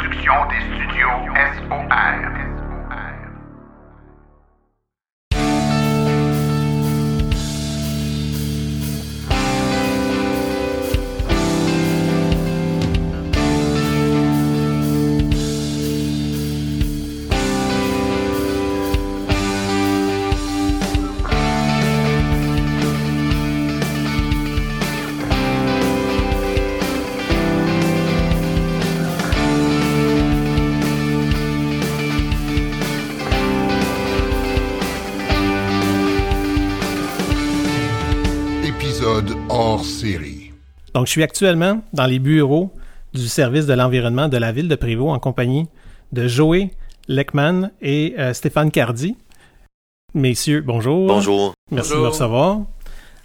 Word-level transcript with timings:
production 0.00 0.46
des 0.48 0.60
studios 0.74 1.28
SOR. 1.68 2.59
Donc, 41.00 41.06
je 41.06 41.12
suis 41.12 41.22
actuellement 41.22 41.80
dans 41.94 42.04
les 42.04 42.18
bureaux 42.18 42.74
du 43.14 43.26
service 43.26 43.64
de 43.64 43.72
l'environnement 43.72 44.28
de 44.28 44.36
la 44.36 44.52
ville 44.52 44.68
de 44.68 44.74
Prévost 44.74 45.16
en 45.16 45.18
compagnie 45.18 45.66
de 46.12 46.28
Joey 46.28 46.72
Leckman 47.08 47.70
et 47.80 48.16
euh, 48.18 48.34
Stéphane 48.34 48.70
Cardi. 48.70 49.16
Messieurs, 50.12 50.60
bonjour. 50.60 51.06
Bonjour. 51.06 51.54
Merci 51.70 51.92
de 51.92 51.96
me 52.00 52.08
recevoir. 52.08 52.58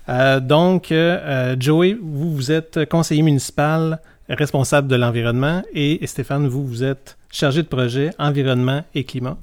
Euh, 0.07 0.39
donc, 0.39 0.93
euh, 0.93 1.57
Joey, 1.59 1.98
vous, 2.01 2.34
vous 2.34 2.49
êtes 2.49 2.88
conseiller 2.88 3.23
municipal 3.23 3.99
responsable 4.29 4.87
de 4.87 4.95
l'environnement 4.95 5.62
et 5.73 5.99
Stéphane, 6.07 6.48
vous, 6.48 6.65
vous 6.65 6.81
êtes 6.81 7.17
chargé 7.29 7.62
de 7.62 7.67
projet 7.67 8.12
environnement 8.17 8.85
et 8.95 9.04
climat. 9.04 9.37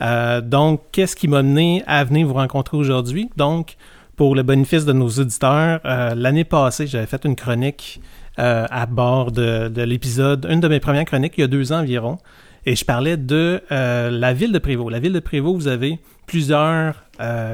Euh, 0.00 0.40
donc, 0.40 0.80
qu'est-ce 0.92 1.16
qui 1.16 1.26
m'a 1.26 1.42
mené 1.42 1.82
à 1.88 2.04
venir 2.04 2.28
vous 2.28 2.34
rencontrer 2.34 2.76
aujourd'hui? 2.76 3.30
Donc, 3.36 3.76
pour 4.16 4.34
le 4.34 4.42
bénéfice 4.42 4.84
de 4.84 4.92
nos 4.92 5.08
auditeurs, 5.08 5.80
euh, 5.84 6.14
l'année 6.14 6.44
passée, 6.44 6.86
j'avais 6.86 7.06
fait 7.06 7.24
une 7.24 7.36
chronique 7.36 8.00
euh, 8.38 8.66
à 8.70 8.86
bord 8.86 9.32
de, 9.32 9.68
de 9.68 9.82
l'épisode, 9.82 10.46
une 10.48 10.60
de 10.60 10.68
mes 10.68 10.80
premières 10.80 11.04
chroniques, 11.04 11.34
il 11.36 11.42
y 11.42 11.44
a 11.44 11.48
deux 11.48 11.72
ans 11.72 11.80
environ, 11.80 12.18
et 12.66 12.76
je 12.76 12.84
parlais 12.84 13.16
de 13.16 13.62
euh, 13.70 14.10
la 14.10 14.32
ville 14.32 14.52
de 14.52 14.58
Prévost. 14.58 14.90
La 14.90 14.98
ville 14.98 15.12
de 15.12 15.20
Prévost, 15.20 15.56
vous 15.56 15.68
avez 15.68 15.98
plusieurs 16.26 17.04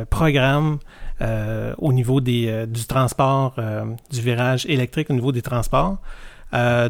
programmes 0.08 0.78
au 1.78 1.92
niveau 1.92 2.20
des, 2.20 2.64
du 2.67 2.86
transport, 2.86 3.56
du 4.11 4.20
virage 4.22 4.64
électrique 4.67 5.11
au 5.11 5.12
niveau 5.12 5.33
des 5.33 5.42
transports. 5.42 5.98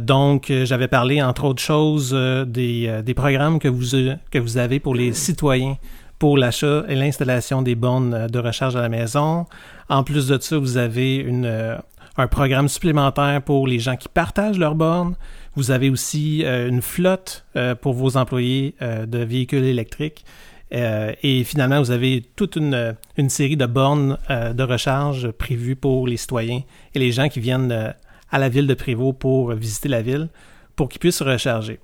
Donc, 0.01 0.53
j'avais 0.65 0.87
parlé, 0.87 1.21
entre 1.23 1.45
autres 1.47 1.63
choses, 1.63 2.13
des, 2.47 3.01
des 3.03 3.15
programmes 3.15 3.59
que 3.59 3.67
vous, 3.67 3.97
que 4.31 4.39
vous 4.39 4.59
avez 4.59 4.79
pour 4.79 4.95
les 4.95 5.15
citoyens 5.15 5.79
pour 6.21 6.37
l'achat 6.37 6.85
et 6.87 6.95
l'installation 6.95 7.63
des 7.63 7.75
bornes 7.75 8.15
euh, 8.15 8.29
de 8.29 8.39
recharge 8.39 8.77
à 8.77 8.83
la 8.83 8.89
maison. 8.89 9.47
En 9.89 10.05
plus 10.05 10.29
de 10.29 10.39
ça, 10.39 10.59
vous 10.59 10.77
avez 10.77 11.27
euh, 11.27 11.77
un 12.17 12.27
programme 12.29 12.69
supplémentaire 12.69 13.43
pour 13.43 13.67
les 13.67 13.81
gens 13.81 13.97
qui 13.97 14.09
partagent 14.09 14.59
leurs 14.59 14.75
bornes. 14.77 15.17
Vous 15.57 15.71
avez 15.73 15.89
aussi 15.89 16.45
euh, 16.45 16.69
une 16.69 16.83
flotte 16.83 17.45
pour 17.81 17.95
vos 17.95 18.17
employés 18.17 18.77
de 18.81 19.19
véhicules 19.19 19.65
électriques. 19.65 20.25
Et 20.71 21.43
finalement, 21.43 21.81
vous 21.81 21.91
avez 21.91 22.23
toute 22.37 22.55
une, 22.55 22.95
série 23.29 23.57
de 23.57 23.67
bornes 23.67 24.19
de 24.29 24.63
recharge 24.63 25.33
prévues 25.33 25.75
pour 25.75 26.07
les 26.07 26.17
citoyens 26.17 26.63
et 26.95 26.99
les 27.01 27.11
gens 27.11 27.29
qui 27.29 27.41
viennent 27.41 27.93
à 28.31 28.39
la 28.39 28.49
ville 28.49 28.69
de 28.69 28.75
Prévost 28.75 29.19
pour 29.19 29.53
visiter 29.53 29.89
la 29.89 30.01
ville, 30.01 30.29
pour 30.77 30.89
qu'ils 30.89 31.01
puissent 31.01 31.17
se 31.17 31.25
recharger. 31.25 31.81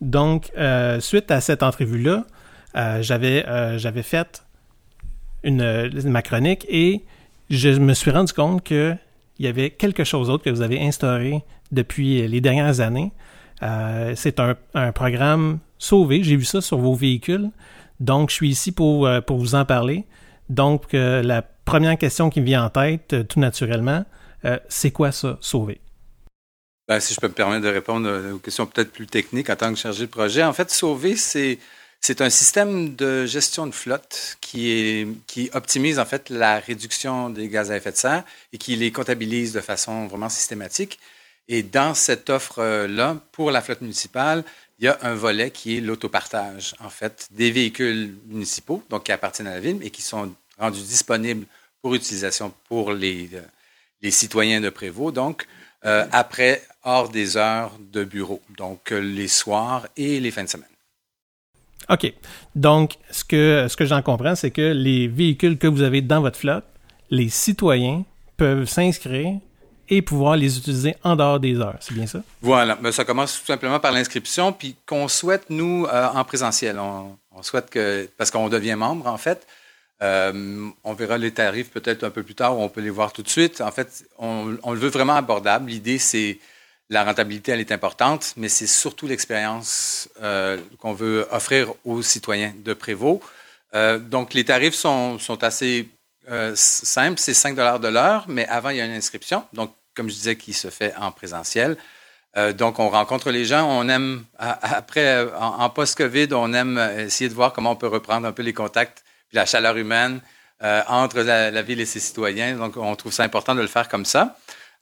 Donc, 0.00 0.52
suite 1.00 1.32
à 1.32 1.40
cette 1.40 1.64
entrevue-là, 1.64 2.24
j'avais 2.74 3.46
euh, 3.46 3.78
j'avais 3.78 4.02
fait 4.02 4.44
une, 5.42 5.60
euh, 5.60 5.90
ma 6.04 6.22
chronique 6.22 6.66
et 6.68 7.02
je 7.50 7.70
me 7.70 7.94
suis 7.94 8.10
rendu 8.10 8.32
compte 8.32 8.62
que 8.64 8.94
il 9.38 9.44
y 9.46 9.48
avait 9.48 9.70
quelque 9.70 10.04
chose 10.04 10.26
d'autre 10.28 10.44
que 10.44 10.50
vous 10.50 10.62
avez 10.62 10.80
instauré 10.80 11.44
depuis 11.70 12.26
les 12.26 12.40
dernières 12.40 12.80
années. 12.80 13.12
Euh, 13.62 14.12
c'est 14.16 14.40
un, 14.40 14.56
un 14.74 14.92
programme 14.92 15.60
sauvé. 15.78 16.22
J'ai 16.24 16.36
vu 16.36 16.44
ça 16.44 16.60
sur 16.60 16.78
vos 16.78 16.94
véhicules. 16.94 17.50
Donc, 18.00 18.30
je 18.30 18.34
suis 18.34 18.48
ici 18.48 18.72
pour, 18.72 19.06
euh, 19.06 19.20
pour 19.20 19.38
vous 19.38 19.54
en 19.54 19.64
parler. 19.64 20.04
Donc, 20.48 20.94
euh, 20.94 21.22
la 21.22 21.42
première 21.42 21.96
question 21.98 22.30
qui 22.30 22.40
me 22.40 22.46
vient 22.46 22.64
en 22.64 22.70
tête, 22.70 23.12
euh, 23.12 23.22
tout 23.22 23.40
naturellement, 23.40 24.04
euh, 24.44 24.58
c'est 24.68 24.90
quoi 24.90 25.12
ça, 25.12 25.38
sauver? 25.40 25.80
Ben, 26.88 27.00
si 27.00 27.12
je 27.12 27.20
peux 27.20 27.28
me 27.28 27.32
permettre 27.32 27.64
de 27.64 27.68
répondre 27.68 28.08
euh, 28.08 28.32
aux 28.32 28.38
questions 28.38 28.66
peut-être 28.66 28.92
plus 28.92 29.06
techniques 29.06 29.50
en 29.50 29.56
tant 29.56 29.72
que 29.72 29.78
chargé 29.78 30.06
de 30.06 30.10
projet. 30.10 30.42
En 30.42 30.52
fait, 30.52 30.70
Sauver, 30.70 31.16
c'est 31.16 31.58
c'est 32.00 32.20
un 32.20 32.30
système 32.30 32.94
de 32.94 33.26
gestion 33.26 33.66
de 33.66 33.74
flotte 33.74 34.38
qui, 34.40 34.70
est, 34.70 35.08
qui 35.26 35.50
optimise 35.52 35.98
en 35.98 36.04
fait 36.04 36.30
la 36.30 36.60
réduction 36.60 37.28
des 37.30 37.48
gaz 37.48 37.70
à 37.70 37.76
effet 37.76 37.92
de 37.92 37.96
serre 37.96 38.24
et 38.52 38.58
qui 38.58 38.76
les 38.76 38.92
comptabilise 38.92 39.52
de 39.52 39.60
façon 39.60 40.06
vraiment 40.06 40.28
systématique. 40.28 40.98
Et 41.48 41.62
dans 41.62 41.94
cette 41.94 42.30
offre-là, 42.30 43.16
pour 43.32 43.50
la 43.50 43.62
flotte 43.62 43.80
municipale, 43.80 44.44
il 44.78 44.84
y 44.84 44.88
a 44.88 44.98
un 45.02 45.14
volet 45.14 45.50
qui 45.50 45.76
est 45.76 45.80
l'autopartage, 45.80 46.74
en 46.80 46.90
fait, 46.90 47.26
des 47.32 47.50
véhicules 47.50 48.14
municipaux, 48.26 48.82
donc 48.90 49.04
qui 49.04 49.12
appartiennent 49.12 49.48
à 49.48 49.54
la 49.54 49.60
ville 49.60 49.78
et 49.82 49.90
qui 49.90 50.02
sont 50.02 50.32
rendus 50.58 50.82
disponibles 50.82 51.46
pour 51.82 51.94
utilisation 51.94 52.52
pour 52.68 52.92
les, 52.92 53.30
euh, 53.34 54.10
citoyens 54.10 54.60
de 54.60 54.70
Prévost. 54.70 55.14
Donc, 55.14 55.46
euh, 55.84 56.06
après, 56.12 56.62
hors 56.84 57.08
des 57.08 57.36
heures 57.36 57.72
de 57.92 58.04
bureau, 58.04 58.40
donc 58.56 58.92
euh, 58.92 58.98
les 58.98 59.28
soirs 59.28 59.88
et 59.96 60.20
les 60.20 60.30
fins 60.30 60.44
de 60.44 60.48
semaine. 60.48 60.68
OK. 61.90 62.12
Donc, 62.54 62.94
ce 63.10 63.24
que, 63.24 63.66
ce 63.68 63.76
que 63.76 63.84
j'en 63.84 64.02
comprends, 64.02 64.34
c'est 64.34 64.50
que 64.50 64.72
les 64.72 65.08
véhicules 65.08 65.56
que 65.58 65.66
vous 65.66 65.82
avez 65.82 66.02
dans 66.02 66.20
votre 66.20 66.38
flotte, 66.38 66.64
les 67.10 67.28
citoyens 67.28 68.04
peuvent 68.36 68.66
s'inscrire 68.66 69.38
et 69.88 70.02
pouvoir 70.02 70.36
les 70.36 70.58
utiliser 70.58 70.96
en 71.02 71.16
dehors 71.16 71.40
des 71.40 71.58
heures. 71.58 71.78
C'est 71.80 71.94
bien 71.94 72.06
ça? 72.06 72.20
Voilà. 72.42 72.74
Ben, 72.74 72.92
ça 72.92 73.04
commence 73.04 73.40
tout 73.40 73.46
simplement 73.46 73.80
par 73.80 73.92
l'inscription, 73.92 74.52
puis 74.52 74.76
qu'on 74.84 75.08
souhaite, 75.08 75.46
nous, 75.48 75.86
euh, 75.86 76.08
en 76.14 76.24
présentiel. 76.24 76.78
On, 76.78 77.16
on 77.34 77.42
souhaite 77.42 77.70
que, 77.70 78.06
parce 78.18 78.30
qu'on 78.30 78.50
devient 78.50 78.74
membre, 78.74 79.06
en 79.06 79.16
fait, 79.16 79.46
euh, 80.02 80.68
on 80.84 80.92
verra 80.92 81.16
les 81.16 81.32
tarifs 81.32 81.70
peut-être 81.70 82.04
un 82.04 82.10
peu 82.10 82.22
plus 82.22 82.34
tard, 82.34 82.58
ou 82.58 82.62
on 82.62 82.68
peut 82.68 82.82
les 82.82 82.90
voir 82.90 83.12
tout 83.14 83.22
de 83.22 83.30
suite. 83.30 83.62
En 83.62 83.72
fait, 83.72 84.04
on, 84.18 84.58
on 84.62 84.72
le 84.72 84.78
veut 84.78 84.90
vraiment 84.90 85.14
abordable. 85.14 85.70
L'idée, 85.70 85.98
c'est 85.98 86.38
la 86.90 87.04
rentabilité, 87.04 87.52
elle 87.52 87.60
est 87.60 87.72
importante, 87.72 88.32
mais 88.36 88.48
c'est 88.48 88.66
surtout 88.66 89.06
l'expérience 89.06 90.08
euh, 90.22 90.58
qu'on 90.78 90.94
veut 90.94 91.26
offrir 91.30 91.72
aux 91.84 92.02
citoyens 92.02 92.54
de 92.64 92.72
Prévost. 92.72 93.20
Euh, 93.74 93.98
donc, 93.98 94.32
les 94.34 94.44
tarifs 94.44 94.74
sont, 94.74 95.18
sont 95.18 95.44
assez 95.44 95.88
euh, 96.30 96.52
simples. 96.54 97.18
C'est 97.18 97.34
5 97.34 97.54
de 97.80 97.88
l'heure, 97.88 98.24
mais 98.28 98.46
avant, 98.48 98.70
il 98.70 98.78
y 98.78 98.80
a 98.80 98.86
une 98.86 98.92
inscription. 98.92 99.44
Donc, 99.52 99.74
comme 99.94 100.08
je 100.08 100.14
disais, 100.14 100.36
qui 100.36 100.52
se 100.52 100.70
fait 100.70 100.94
en 100.96 101.10
présentiel. 101.10 101.76
Euh, 102.36 102.52
donc, 102.52 102.78
on 102.78 102.88
rencontre 102.88 103.30
les 103.30 103.44
gens. 103.44 103.68
On 103.68 103.88
aime, 103.88 104.24
après, 104.38 105.26
en, 105.34 105.60
en 105.60 105.70
post-COVID, 105.70 106.28
on 106.32 106.52
aime 106.54 106.78
essayer 106.98 107.28
de 107.28 107.34
voir 107.34 107.52
comment 107.52 107.72
on 107.72 107.76
peut 107.76 107.88
reprendre 107.88 108.26
un 108.26 108.32
peu 108.32 108.42
les 108.42 108.54
contacts, 108.54 109.04
la 109.32 109.44
chaleur 109.44 109.76
humaine 109.76 110.20
euh, 110.62 110.82
entre 110.88 111.20
la, 111.20 111.50
la 111.50 111.62
ville 111.62 111.80
et 111.80 111.86
ses 111.86 112.00
citoyens. 112.00 112.56
Donc, 112.56 112.76
on 112.76 112.96
trouve 112.96 113.12
ça 113.12 113.22
important 113.22 113.54
de 113.54 113.60
le 113.60 113.68
faire 113.68 113.88
comme 113.88 114.04
ça. 114.04 114.36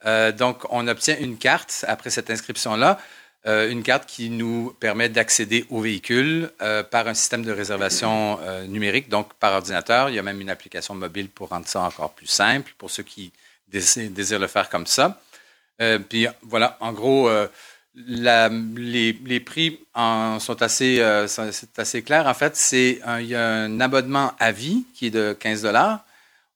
Euh, 0.04 0.32
donc, 0.32 0.62
on 0.70 0.86
obtient 0.88 1.16
une 1.18 1.38
carte 1.38 1.84
après 1.88 2.10
cette 2.10 2.30
inscription-là, 2.30 2.98
euh, 3.46 3.70
une 3.70 3.82
carte 3.82 4.06
qui 4.06 4.28
nous 4.28 4.74
permet 4.80 5.08
d'accéder 5.08 5.64
au 5.70 5.80
véhicule 5.80 6.50
euh, 6.60 6.82
par 6.82 7.06
un 7.08 7.14
système 7.14 7.44
de 7.44 7.52
réservation 7.52 8.38
numérique, 8.68 9.08
donc 9.08 9.32
par 9.34 9.52
ordinateur. 9.54 10.10
Il 10.10 10.16
y 10.16 10.18
a 10.18 10.22
même 10.22 10.40
une 10.40 10.50
application 10.50 10.94
mobile 10.94 11.28
pour 11.28 11.48
rendre 11.50 11.66
ça 11.66 11.80
encore 11.82 12.12
plus 12.12 12.26
simple 12.26 12.72
pour 12.76 12.90
ceux 12.90 13.04
qui 13.04 13.32
désirent, 13.68 14.38
le 14.38 14.46
faire 14.46 14.68
comme 14.68 14.86
ça. 14.86 15.20
Puis 16.08 16.26
voilà, 16.42 16.76
en 16.80 16.92
gros, 16.92 17.30
les, 17.96 19.40
prix 19.40 19.80
sont 19.94 20.62
assez, 20.62 21.00
euh, 21.00 21.26
sont- 21.28 21.50
c'est 21.52 21.78
assez 21.78 22.02
clair. 22.02 22.26
En 22.26 22.34
fait, 22.34 22.56
c'est 22.56 23.00
il 23.20 23.26
y 23.26 23.34
a 23.34 23.46
un 23.46 23.80
abonnement 23.80 24.32
à 24.38 24.52
vie 24.52 24.84
qui 24.94 25.06
est 25.06 25.10
de 25.10 25.36
15 25.38 25.62
dollars. 25.62 26.04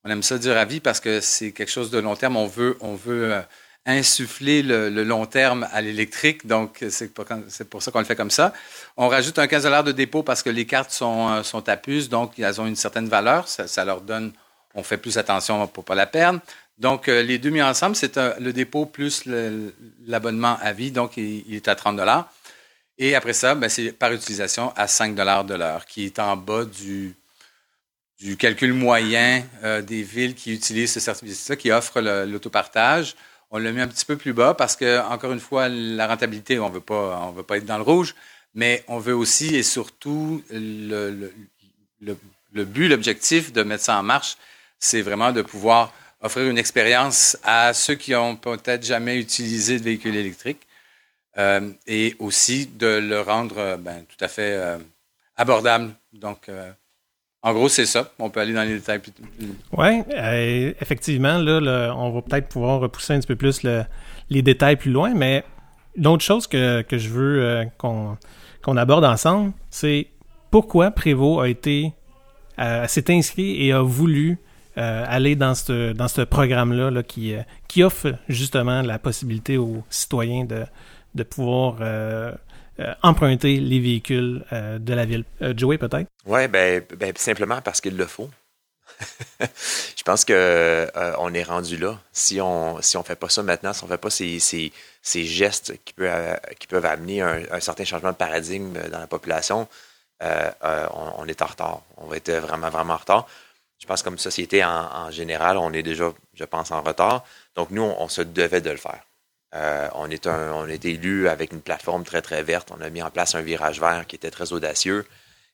On 0.05 0.11
aime 0.11 0.23
ça 0.23 0.38
dire 0.38 0.56
à 0.56 0.64
vie 0.64 0.81
parce 0.81 1.00
que 1.00 1.20
c'est 1.20 1.52
quelque 1.52 1.70
chose 1.70 1.91
de 1.91 1.99
long 1.99 2.17
terme. 2.17 2.37
On 2.37 2.47
veut, 2.47 2.79
on 2.81 2.94
veut 2.94 3.35
euh, 3.35 3.43
insuffler 3.85 4.62
le, 4.62 4.88
long 5.05 5.26
terme 5.26 5.69
à 5.73 5.81
l'électrique, 5.82 6.47
donc 6.47 6.85
c'est 6.88 7.12
pour, 7.12 7.82
ça 7.82 7.91
qu'on 7.91 7.99
le 7.99 8.05
fait 8.05 8.17
comme 8.17 8.31
ça. 8.31 8.52
On 8.97 9.08
rajoute 9.08 9.38
un 9.38 9.47
15 9.47 9.64
dollars 9.64 9.85
de 9.85 9.93
dépôt 9.93 10.23
parce 10.23 10.43
que 10.43 10.50
les 10.50 10.67
cartes 10.67 10.91
sont, 10.91 11.29
euh, 11.29 11.43
sont 11.43 11.69
à 11.69 11.76
puce, 11.76 12.08
donc 12.08 12.38
elles 12.38 12.61
ont 12.61 12.67
une 12.67 12.76
certaine 12.76 13.08
valeur. 13.08 13.47
Ça, 13.49 13.85
leur 13.85 14.00
donne, 14.00 14.32
on 14.75 14.82
fait 14.82 14.97
plus 14.97 15.19
attention 15.19 15.67
pour 15.67 15.85
pas 15.85 15.94
la 15.94 16.06
perdre. 16.06 16.41
Donc, 16.79 17.08
euh, 17.08 17.23
les 17.23 17.38
deux 17.38 17.50
mis 17.50 17.61
ensemble, 17.61 17.94
c'est 17.94 18.17
le 18.17 18.53
dépôt 18.55 18.87
plus 18.87 19.25
l'abonnement 20.06 20.56
à 20.62 20.73
vie, 20.73 20.93
donc 20.93 21.19
il, 21.19 21.55
est 21.55 21.69
à 21.69 21.75
30 21.75 21.96
dollars. 21.96 22.32
Et 22.96 23.14
après 23.14 23.35
ça, 23.35 23.55
ben, 23.55 23.69
c'est 23.69 23.93
par 23.93 24.12
utilisation 24.12 24.73
à 24.76 24.87
5 24.87 25.14
dollars 25.14 25.44
de 25.44 25.55
l'heure, 25.55 25.85
qui 25.85 26.06
est 26.06 26.19
en 26.19 26.37
bas 26.37 26.64
du, 26.64 27.14
du 28.20 28.37
calcul 28.37 28.75
moyen 28.75 29.43
euh, 29.64 29.81
des 29.81 30.02
villes 30.02 30.34
qui 30.34 30.52
utilisent 30.52 30.93
ce 30.93 31.00
service-là, 31.00 31.56
qui 31.56 31.70
offrent 31.72 32.00
le- 32.02 32.26
l'autopartage. 32.26 33.17
On 33.50 33.58
l'a 33.58 33.72
mis 33.72 33.81
un 33.81 33.88
petit 33.88 34.05
peu 34.05 34.17
plus 34.17 34.32
bas 34.34 34.55
parce 34.55 34.76
que, 34.76 35.00
encore 35.08 35.32
une 35.32 35.40
fois, 35.40 35.69
la 35.69 36.06
rentabilité, 36.06 36.58
on 36.61 36.69
veut 36.69 36.81
pas, 36.82 37.19
on 37.26 37.32
veut 37.32 37.43
pas 37.43 37.56
être 37.56 37.64
dans 37.64 37.78
le 37.78 37.82
rouge, 37.82 38.14
mais 38.55 38.84
on 38.88 38.99
veut 38.99 39.14
aussi 39.17 39.56
et 39.56 39.62
surtout 39.62 40.43
le, 40.50 41.32
but, 42.52 42.88
l'objectif 42.88 43.52
de 43.52 43.62
mettre 43.62 43.84
ça 43.84 43.99
en 43.99 44.02
marche, 44.02 44.37
c'est 44.78 45.02
vraiment 45.02 45.32
de 45.32 45.43
pouvoir 45.43 45.93
offrir 46.20 46.49
une 46.49 46.58
expérience 46.58 47.38
à 47.43 47.72
ceux 47.72 47.94
qui 47.94 48.14
ont 48.14 48.37
peut-être 48.37 48.84
jamais 48.84 49.17
utilisé 49.19 49.78
de 49.78 49.84
véhicule 49.84 50.14
électrique 50.14 50.61
euh, 51.38 51.70
et 51.87 52.14
aussi 52.19 52.67
de 52.67 52.99
le 52.99 53.20
rendre 53.22 53.56
euh, 53.58 53.76
ben, 53.78 54.05
tout 54.05 54.22
à 54.22 54.28
fait 54.28 54.78
abordable. 55.37 55.94
Donc, 56.12 56.50
en 57.43 57.53
gros, 57.55 57.69
c'est 57.69 57.87
ça. 57.87 58.13
On 58.19 58.29
peut 58.31 58.41
aller 58.41 58.53
dans 58.53 58.63
les 58.63 58.75
détails 58.75 58.99
plus. 58.99 59.13
plus- 59.13 59.27
Oui, 59.77 60.03
effectivement, 60.81 61.39
là, 61.39 61.95
on 61.97 62.11
va 62.11 62.23
peut-être 62.23 62.49
pouvoir 62.49 62.81
repousser 62.81 63.15
un 63.15 63.19
petit 63.21 63.27
peu 63.29 63.37
plus 63.37 63.63
le- 63.63 63.85
les 64.29 64.43
détails 64.43 64.77
plus 64.77 64.91
loin, 64.93 65.13
mais 65.15 65.45
l'autre 65.97 66.23
chose 66.25 66.47
que, 66.47 66.83
que 66.83 66.99
je 66.99 67.09
veux 67.09 67.43
euh, 67.43 67.65
qu'on 67.79 68.77
aborde 68.77 69.05
ensemble, 69.05 69.53
c'est 69.71 70.09
pourquoi 70.51 70.91
Prévost 70.91 71.41
a 71.43 71.49
été 71.49 71.93
euh, 72.59 72.87
s'est 72.89 73.11
inscrit 73.11 73.65
et 73.67 73.73
a 73.73 73.81
voulu 73.83 74.39
euh, 74.77 75.05
aller 75.09 75.35
dans 75.35 75.55
ce 75.55 75.93
dans 75.93 76.09
ce 76.09 76.21
programme-là 76.21 76.91
là, 76.91 77.03
qui, 77.03 77.35
euh, 77.35 77.41
qui 77.69 77.83
offre 77.83 78.15
justement 78.29 78.83
la 78.83 78.99
possibilité 78.99 79.57
aux 79.57 79.83
citoyens 79.89 80.45
de, 80.45 80.65
de 81.15 81.23
pouvoir 81.23 81.77
euh, 82.78 82.94
emprunter 83.02 83.56
les 83.56 83.81
véhicules 83.81 84.44
euh, 84.52 84.78
de 84.78 84.94
la 84.94 85.05
ville. 85.05 85.25
Euh, 85.43 85.52
Joey, 85.56 85.76
peut-être? 85.76 86.08
Oui, 86.25 86.49
ben, 86.49 86.82
ben, 86.96 87.12
simplement 87.17 87.61
parce 87.61 87.81
qu'il 87.81 87.96
le 87.96 88.06
faut. 88.06 88.31
je 89.40 90.02
pense 90.02 90.25
que 90.25 90.88
on 91.19 91.32
est 91.32 91.43
rendu 91.43 91.76
là. 91.76 91.99
Si 92.12 92.40
on 92.40 92.81
si 92.82 92.96
on 92.96 93.02
fait 93.02 93.17
pas 93.17 93.28
ça 93.28 93.43
maintenant, 93.43 93.72
si 93.72 93.84
on 93.84 93.87
fait 93.87 93.99
pas 93.99 94.11
ces, 94.11 94.38
ces, 94.38 94.72
ces 95.02 95.25
gestes 95.25 95.75
qui 95.84 95.94
peuvent, 95.94 96.38
qui 96.58 96.67
peuvent 96.67 96.84
amener 96.84 97.22
un, 97.22 97.61
certain 97.61 97.84
changement 97.84 98.11
de 98.11 98.17
paradigme 98.17 98.72
dans 98.90 98.99
la 98.99 99.06
population, 99.06 99.69
on, 100.20 101.26
est 101.26 101.43
en 101.43 101.46
retard. 101.46 101.82
On 101.96 102.06
va 102.08 102.17
être 102.17 102.31
vraiment, 102.32 102.69
vraiment 102.69 102.94
en 102.94 102.99
retard. 102.99 103.26
Je 103.78 103.87
pense 103.87 104.02
que 104.02 104.08
comme 104.08 104.19
société 104.19 104.62
en, 104.64 105.11
général, 105.11 105.56
on 105.56 105.72
est 105.72 105.82
déjà, 105.82 106.12
je 106.34 106.44
pense, 106.44 106.70
en 106.70 106.82
retard. 106.82 107.25
Donc 107.55 107.70
nous, 107.70 107.82
on 107.82 108.08
se 108.08 108.20
devait 108.20 108.61
de 108.61 108.70
le 108.70 108.76
faire. 108.76 109.00
Euh, 109.55 109.88
on, 109.94 110.08
est 110.11 110.26
un, 110.26 110.52
on 110.52 110.69
est 110.69 110.85
élu 110.85 111.29
avec 111.29 111.52
une 111.52 111.61
plateforme 111.61 112.05
très, 112.05 112.23
très 112.23 112.43
verte. 112.43 112.70
On 112.76 112.81
a 112.81 112.91
mis 112.91 113.02
en 113.02 113.11
place 113.11 113.35
un 113.35 113.43
virage 113.43 113.81
vert 113.81 114.06
qui 114.06 114.17
était 114.17 114.31
très 114.31 114.52
audacieux 114.52 115.06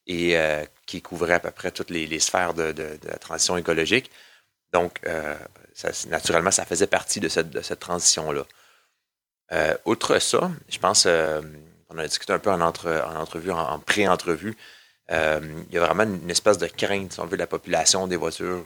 et 0.07 0.37
euh, 0.37 0.65
qui 0.87 1.01
couvrait 1.03 1.35
à 1.35 1.41
peu 1.41 1.51
près 1.51 1.71
toutes 1.71 1.91
les, 1.91 2.21
sphères 2.21 2.55
de, 2.55 2.75
la 3.05 3.19
transition 3.19 3.57
écologique. 3.57 4.11
Donc, 4.73 5.01
euh, 5.07 5.35
naturellement, 6.09 6.51
ça 6.51 6.65
faisait 6.65 6.87
partie 6.87 7.21
de 7.21 7.29
cette, 7.29 7.81
transition-là. 7.81 8.45
Outre 9.85 10.19
ça, 10.19 10.51
je 10.69 10.79
pense, 10.79 11.07
on 11.07 11.99
a 11.99 12.07
discuté 12.07 12.33
un 12.33 12.39
peu 12.39 12.51
en, 12.51 12.61
entre, 12.61 13.03
en 13.07 13.17
entrevue, 13.17 13.51
en, 13.51 13.59
en 13.59 13.79
pré-entrevue, 13.79 14.57
il 15.09 15.15
y 15.73 15.79
a 15.79 15.87
vraiment 15.87 16.03
une, 16.03 16.31
espèce 16.31 16.59
de 16.59 16.67
crainte, 16.67 17.13
si 17.15 17.21
on 17.21 17.25
veut, 17.25 17.37
de 17.37 17.43
la 17.43 17.47
population 17.47 18.07
des 18.07 18.17
voitures, 18.17 18.65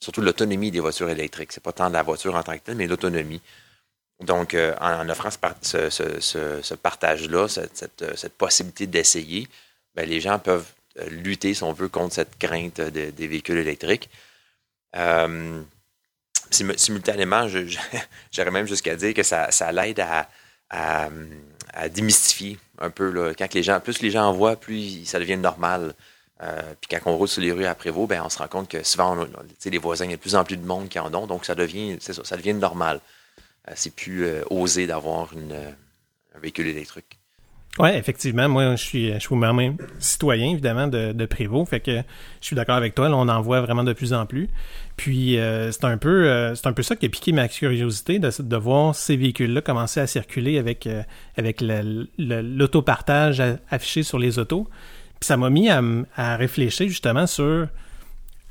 surtout 0.00 0.20
l'autonomie 0.20 0.70
des 0.70 0.80
voitures 0.80 1.08
électriques. 1.08 1.52
C'est 1.52 1.62
pas 1.62 1.72
tant 1.72 1.88
de 1.88 1.94
la 1.94 2.02
voiture 2.02 2.34
en 2.34 2.42
tant 2.42 2.54
que 2.54 2.64
telle, 2.64 2.76
mais 2.76 2.86
l'autonomie. 2.86 3.40
Donc, 4.24 4.54
euh, 4.54 4.74
en, 4.80 5.08
offrant 5.08 5.30
ce, 5.30 5.38
par- 5.38 5.54
ce- 5.62 5.90
ce- 5.90 6.20
ce- 6.20 6.60
ce 6.62 6.74
partage-là, 6.74 7.46
euh, 7.58 8.12
cette 8.16 8.34
possibilité 8.34 8.86
d'essayer, 8.86 9.48
ben, 9.94 10.08
les 10.08 10.20
gens 10.20 10.38
peuvent 10.38 10.70
euh, 11.00 11.06
lutter, 11.10 11.54
si 11.54 11.62
on 11.64 11.72
veut, 11.72 11.88
contre 11.88 12.14
cette 12.14 12.38
crainte 12.38 12.80
de- 12.80 13.10
des 13.10 13.26
véhicules 13.26 13.58
électriques. 13.58 14.08
Simu- 16.50 16.78
simultanément, 16.78 17.48
j'aurais 18.32 18.50
même 18.50 18.66
jusqu'à 18.66 18.94
dire 18.96 19.14
que 19.14 19.22
ça, 19.22 19.48
l'aide 19.72 20.00
à, 20.00 20.28
démystifier 21.88 22.58
un 22.78 22.90
peu. 22.90 23.34
Les 23.52 23.62
gens, 23.62 23.80
plus 23.80 24.00
les 24.02 24.10
gens 24.10 24.26
en 24.28 24.32
voient, 24.32 24.56
plus 24.56 25.04
ça 25.04 25.18
devient 25.18 25.36
normal. 25.36 25.94
Puis 26.80 26.88
quand 26.90 27.10
on 27.10 27.16
roule 27.16 27.28
sur 27.28 27.40
les 27.42 27.52
rues 27.52 27.64
à 27.66 27.74
Prévost, 27.74 28.08
ben, 28.08 28.22
on 28.24 28.28
se 28.28 28.38
rend 28.38 28.48
compte 28.48 28.68
que 28.68 28.82
souvent, 28.84 29.16
on- 29.16 29.22
on- 29.22 29.68
les 29.70 29.78
voisins, 29.78 30.04
il 30.04 30.10
y 30.10 30.14
a 30.14 30.16
de 30.16 30.20
plus 30.22 30.34
en 30.36 30.44
plus 30.44 30.56
de 30.56 30.66
monde 30.66 30.88
qui 30.88 30.98
en 30.98 31.12
ont, 31.14 31.26
donc 31.26 31.44
ça 31.44 31.54
devient, 31.54 31.96
ça 32.00 32.36
devient 32.36 32.54
normal. 32.54 33.00
C'est 33.74 33.94
plus 33.94 34.24
euh, 34.24 34.42
osé 34.50 34.86
d'avoir 34.86 35.30
euh, 35.34 35.70
un 36.34 36.38
véhicule 36.38 36.66
électrique. 36.66 37.18
Oui, 37.78 37.88
effectivement. 37.90 38.48
Moi, 38.48 38.76
je 38.76 38.82
suis, 38.82 39.12
je 39.12 39.18
suis 39.18 39.34
moi-même 39.34 39.76
citoyen, 39.98 40.50
évidemment, 40.50 40.86
de, 40.86 41.12
de 41.12 41.26
Prévost. 41.26 41.68
Fait 41.68 41.80
que 41.80 41.96
je 41.96 42.46
suis 42.46 42.54
d'accord 42.54 42.76
avec 42.76 42.94
toi. 42.94 43.08
On 43.08 43.28
en 43.28 43.40
voit 43.40 43.62
vraiment 43.62 43.82
de 43.82 43.92
plus 43.92 44.12
en 44.12 44.26
plus. 44.26 44.48
Puis, 44.96 45.38
euh, 45.38 45.72
c'est 45.72 45.84
un 45.84 45.96
peu 45.96 46.54
c'est 46.54 46.68
un 46.68 46.72
peu 46.72 46.84
ça 46.84 46.94
qui 46.94 47.06
a 47.06 47.08
piqué 47.08 47.32
ma 47.32 47.48
curiosité 47.48 48.20
de, 48.20 48.30
de 48.40 48.56
voir 48.56 48.94
ces 48.94 49.16
véhicules-là 49.16 49.60
commencer 49.60 49.98
à 49.98 50.06
circuler 50.06 50.58
avec, 50.58 50.86
euh, 50.86 51.02
avec 51.36 51.64
l'autopartage 52.16 53.42
affiché 53.70 54.04
sur 54.04 54.20
les 54.20 54.38
autos. 54.38 54.68
Puis, 55.18 55.26
ça 55.26 55.36
m'a 55.36 55.50
mis 55.50 55.68
à 55.68 56.36
réfléchir 56.36 56.86
justement 56.86 57.26
sur 57.26 57.66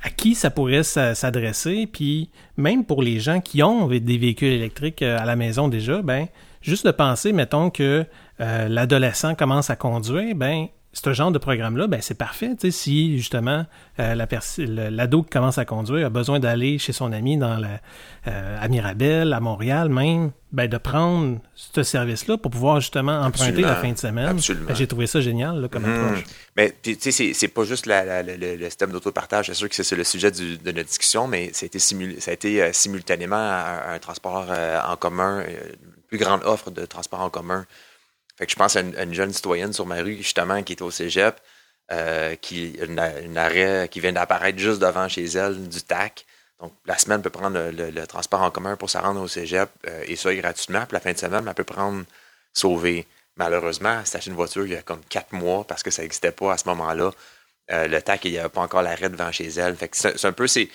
à 0.04 0.10
qui 0.10 0.34
ça 0.34 0.50
pourrait 0.50 0.82
s'a- 0.82 1.14
s'adresser. 1.14 1.86
Puis, 1.90 2.30
même 2.58 2.84
pour 2.84 3.02
les 3.02 3.18
gens 3.20 3.40
qui 3.40 3.62
ont 3.62 3.86
des 3.88 4.18
véhicules 4.18 4.52
électriques 4.52 5.02
euh, 5.02 5.18
à 5.18 5.24
la 5.24 5.34
maison 5.34 5.66
déjà, 5.68 6.02
ben 6.02 6.26
juste 6.60 6.86
de 6.86 6.90
penser, 6.92 7.32
mettons 7.32 7.70
que 7.70 8.04
euh, 8.40 8.68
l'adolescent 8.68 9.34
commence 9.34 9.70
à 9.70 9.76
conduire, 9.76 10.34
ben 10.36 10.66
ce 10.96 11.12
genre 11.12 11.32
de 11.32 11.38
programme-là, 11.38 11.86
ben 11.88 12.00
c'est 12.00 12.14
parfait. 12.16 12.52
Si 12.70 13.18
justement 13.18 13.66
euh, 13.98 14.14
la 14.14 14.26
l'ado 14.90 15.22
qui 15.24 15.30
commence 15.30 15.58
à 15.58 15.64
conduire 15.64 16.06
a 16.06 16.10
besoin 16.10 16.38
d'aller 16.40 16.78
chez 16.78 16.92
son 16.92 17.12
ami 17.12 17.36
dans 17.36 17.56
la, 17.58 17.80
euh, 18.28 18.58
à 18.60 18.68
Mirabel, 18.68 19.32
à 19.32 19.40
Montréal 19.40 19.88
même, 19.88 20.30
ben 20.52 20.68
de 20.68 20.76
prendre 20.78 21.40
ce 21.56 21.82
service-là 21.82 22.38
pour 22.38 22.50
pouvoir 22.52 22.80
justement 22.80 23.12
emprunter 23.20 23.48
Absolument. 23.64 23.68
la 23.68 23.74
fin 23.76 23.92
de 23.92 23.98
semaine. 23.98 24.26
Absolument. 24.28 24.66
Ben, 24.68 24.76
J'ai 24.76 24.86
trouvé 24.86 25.06
ça 25.08 25.20
génial 25.20 25.60
là, 25.60 25.68
comme 25.68 25.82
Mhm. 25.82 26.04
approche. 26.04 26.24
Mais 26.56 26.72
tu 26.80 26.96
sais, 27.00 27.10
c'est- 27.34 27.48
pas 27.48 27.64
juste 27.64 27.86
la- 27.86 28.04
la- 28.04 28.22
la- 28.22 28.36
le, 28.36 28.54
le 28.56 28.64
système 28.66 28.90
d'autopartage. 28.92 29.46
C'est 29.46 29.54
sûr 29.54 29.68
que 29.68 29.74
c'est 29.82 29.96
le 29.96 30.04
sujet 30.04 30.30
du- 30.30 30.58
de 30.58 30.70
notre 30.72 30.88
discussion, 30.88 31.26
mais 31.26 31.50
ça 31.52 31.64
a 31.64 31.66
été, 31.66 31.78
simul- 31.80 32.20
ça 32.20 32.30
a 32.30 32.34
été 32.34 32.62
euh, 32.62 32.70
simultanément 32.72 33.34
un, 33.36 33.94
un 33.94 33.98
transport 33.98 34.46
en 34.88 34.96
commun, 34.96 35.40
une 35.40 36.02
plus 36.08 36.18
grande 36.18 36.42
offre 36.44 36.70
de 36.70 36.86
transport 36.86 37.20
en 37.20 37.30
commun. 37.30 37.66
Fait 38.36 38.46
que 38.46 38.52
je 38.52 38.56
pense 38.56 38.76
à 38.76 38.80
une, 38.80 39.14
jeune 39.14 39.32
citoyenne 39.32 39.72
sur 39.72 39.86
ma 39.86 40.02
rue, 40.02 40.16
justement, 40.16 40.62
qui 40.62 40.72
était 40.72 40.82
au 40.82 40.90
cégep, 40.90 41.36
euh, 41.92 42.34
qui 42.36 42.72
une, 42.80 43.38
arrêt 43.38 43.88
qui 43.90 44.00
vient 44.00 44.12
d'apparaître 44.12 44.58
juste 44.58 44.80
devant 44.80 45.08
chez 45.08 45.24
elle 45.24 45.68
du 45.68 45.82
TAC. 45.82 46.26
Donc, 46.60 46.72
la 46.86 46.96
semaine, 46.98 47.22
peut 47.22 47.30
prendre 47.30 47.58
le, 47.58 48.06
transport 48.06 48.42
en 48.42 48.50
commun 48.50 48.76
pour 48.76 48.90
se 48.90 48.98
rendre 48.98 49.20
au 49.20 49.28
cégep, 49.28 49.70
euh, 49.86 50.04
et 50.06 50.16
ça 50.16 50.34
gratuitement. 50.34 50.80
Puis 50.86 50.94
la 50.94 51.00
fin 51.00 51.12
de 51.12 51.18
semaine, 51.18 51.44
elle 51.46 51.54
peut 51.54 51.64
prendre 51.64 52.04
sauver. 52.52 53.06
Malheureusement, 53.36 53.98
elle 54.00 54.06
s'est 54.06 54.18
une 54.20 54.34
voiture 54.34 54.64
il 54.66 54.72
y 54.72 54.76
a 54.76 54.82
comme 54.82 55.04
quatre 55.08 55.32
mois 55.32 55.64
parce 55.66 55.82
que 55.82 55.90
ça 55.90 56.02
n'existait 56.02 56.32
pas 56.32 56.52
à 56.52 56.58
ce 56.58 56.68
moment-là. 56.68 57.10
Euh, 57.70 57.88
le 57.88 58.00
TAC, 58.00 58.26
il 58.26 58.32
n'y 58.32 58.38
avait 58.38 58.48
pas 58.48 58.60
encore 58.60 58.82
l'arrêt 58.82 59.08
devant 59.08 59.32
chez 59.32 59.48
elle. 59.48 59.76
Fait 59.76 59.88
que 59.88 59.96
c'est 59.96 60.24
un 60.24 60.32
peu, 60.32 60.46
c'est. 60.46 60.68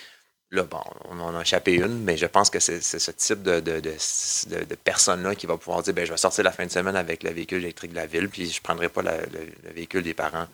Là, 0.52 0.64
bon, 0.64 0.82
on 1.10 1.20
en 1.20 1.36
a 1.38 1.42
échappé 1.42 1.76
une, 1.76 2.04
mais 2.04 2.18
je 2.18 2.26
pense 2.26 2.50
que 2.50 2.60
c'est 2.60 2.82
ce 2.82 3.12
type 3.12 3.44
de, 3.44 4.76
personne-là 4.84 5.36
qui 5.36 5.46
va 5.46 5.58
pouvoir 5.58 5.84
dire 5.84 5.94
ben, 5.94 6.06
je 6.06 6.12
vais 6.12 6.18
sortir 6.18 6.44
la 6.44 6.52
fin 6.52 6.66
de 6.66 6.72
semaine 6.72 6.96
avec 6.96 7.22
le 7.24 7.32
véhicule 7.32 7.60
électrique 7.60 7.92
de 7.92 7.98
la 7.98 8.08
ville, 8.08 8.30
puis 8.30 8.50
je 8.50 8.60
ne 8.60 8.64
prendrai 8.64 8.90
pas 8.90 9.04
le, 9.04 9.12
le 9.64 9.72
véhicule 9.74 10.02
des 10.04 10.16
parents. 10.16 10.48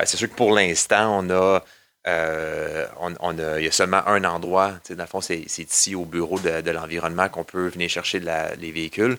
Euh, 0.00 0.04
c'est 0.06 0.16
sûr 0.16 0.28
que 0.30 0.34
pour 0.34 0.52
l'instant, 0.52 1.18
on 1.18 1.30
a. 1.30 1.64
euh, 2.08 2.86
on, 2.98 3.38
a, 3.38 3.60
il 3.60 3.64
y 3.64 3.68
a 3.68 3.72
seulement 3.72 4.06
un 4.06 4.24
endroit, 4.24 4.74
dans 4.90 5.04
le 5.04 5.06
fond, 5.06 5.20
c'est 5.20 5.38
ici 5.40 5.94
au 5.94 6.04
bureau 6.04 6.38
de, 6.40 6.70
l'environnement 6.70 7.28
qu'on 7.28 7.44
peut 7.44 7.68
venir 7.68 7.88
chercher 7.90 8.20
les 8.20 8.72
véhicules. 8.72 9.18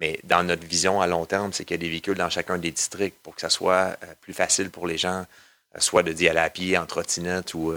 Mais 0.00 0.18
dans 0.24 0.42
notre 0.44 0.66
vision 0.66 1.00
à 1.00 1.06
long 1.06 1.24
terme, 1.26 1.52
c'est 1.52 1.64
qu'il 1.64 1.76
y 1.76 1.80
a 1.80 1.82
des 1.82 1.88
véhicules 1.88 2.16
dans 2.16 2.30
chacun 2.30 2.58
des 2.58 2.72
districts 2.72 3.18
pour 3.22 3.34
que 3.34 3.40
ça 3.40 3.50
soit 3.50 3.96
euh, 4.02 4.06
plus 4.20 4.34
facile 4.34 4.70
pour 4.70 4.86
les 4.86 4.98
gens, 4.98 5.26
soit 5.78 6.02
de 6.02 6.12
d'y 6.12 6.28
aller 6.28 6.40
à 6.40 6.50
pied, 6.50 6.78
en 6.78 6.86
trottinette 6.86 7.54
ou 7.54 7.74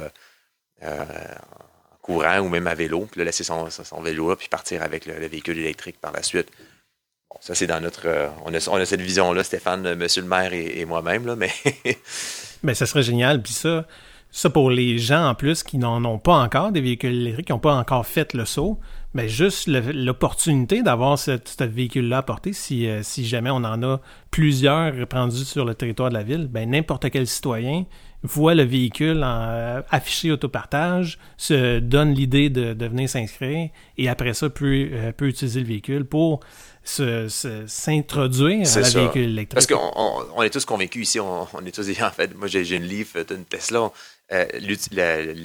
courant 2.02 2.40
ou 2.40 2.50
même 2.50 2.68
à 2.68 2.76
vélo, 2.76 3.08
puis 3.12 3.24
laisser 3.24 3.44
son, 3.44 3.68
vélo 4.02 4.30
là, 4.30 4.36
puis 4.36 4.48
partir 4.48 4.82
avec 4.82 5.06
le, 5.06 5.20
le 5.20 5.28
véhicule 5.28 5.58
électrique 5.58 6.00
par 6.00 6.14
la 6.14 6.24
suite. 6.24 6.50
Bon, 7.30 7.38
ça, 7.42 7.54
c'est 7.54 7.68
dans 7.68 7.82
notre. 7.82 8.08
euh, 8.08 8.30
on, 8.46 8.54
a, 8.54 8.86
cette 8.86 9.02
vision-là, 9.02 9.44
Stéphane, 9.44 9.86
euh, 9.86 9.96
monsieur 9.96 10.22
le 10.22 10.30
maire 10.30 10.54
et, 10.54 10.86
moi-même, 10.86 11.26
là, 11.26 11.36
mais 11.36 11.52
Ben, 12.64 12.74
ça 12.74 12.86
serait 12.86 13.04
génial. 13.04 13.42
Puis 13.42 13.52
ça, 13.52 13.86
ça 14.32 14.50
pour 14.50 14.72
les 14.72 14.98
gens 14.98 15.28
en 15.28 15.36
plus 15.36 15.64
qui 15.64 15.78
n'en 15.78 16.04
ont 16.06 16.20
pas 16.20 16.38
encore 16.38 16.72
des 16.72 16.80
véhicules 16.80 17.14
électriques, 17.14 17.48
qui 17.48 17.54
n'ont 17.54 17.60
pas 17.60 17.76
encore 17.76 18.08
fait 18.08 18.34
le 18.34 18.46
saut, 18.46 18.80
ben 19.14 19.28
juste 19.28 19.68
l'opportunité 19.68 20.84
d'avoir 20.84 21.20
ce, 21.20 21.40
véhicule-là 21.64 22.18
à 22.18 22.22
porter, 22.22 22.54
si, 22.54 22.88
euh, 22.88 23.04
si 23.04 23.26
jamais 23.26 23.50
on 23.50 23.58
en 23.58 23.84
a 23.84 24.00
plusieurs 24.32 24.94
répandus 24.94 25.46
sur 25.46 25.66
le 25.66 25.76
territoire 25.76 26.10
de 26.10 26.14
la 26.14 26.24
ville, 26.24 26.48
ben 26.48 26.70
n'importe 26.70 27.10
quel 27.10 27.28
citoyen 27.28 27.86
voit 28.24 28.56
le 28.56 28.64
véhicule 28.64 29.24
en, 29.24 29.42
euh, 29.50 29.82
affiché 29.90 30.32
autopartage, 30.32 31.18
se 31.38 31.80
donne 31.80 32.14
l'idée 32.14 32.50
de, 32.50 32.74
de 32.74 32.86
venir 32.88 33.10
s'inscrire 33.10 33.70
et 33.98 34.10
après 34.10 34.34
ça 34.34 34.50
peut, 34.50 34.90
euh, 34.92 35.12
peut 35.12 35.28
utiliser 35.28 35.60
le 35.62 35.68
véhicule 35.68 36.06
pour 36.06 36.40
s'introduire 37.68 38.68
à 38.76 38.80
la 38.80 38.84
ça. 38.90 39.00
véhicule 39.00 39.22
électrique. 39.24 39.54
Parce 39.54 39.68
qu'on 39.68 39.92
on, 39.96 40.26
on 40.36 40.44
est 40.44 40.50
tous 40.50 40.66
convaincus 40.66 41.04
ici, 41.10 41.20
on, 41.20 41.48
on 41.54 41.66
est 41.66 41.72
tous 41.74 41.88
en 42.02 42.12
fait. 42.12 42.36
Moi, 42.36 42.48
j'ai 42.48 42.64
j'ai 42.66 42.78
une 42.78 42.84
Leaf, 42.84 43.16
une 43.30 43.46
Tesla. 43.46 43.92
Euh, 44.34 44.46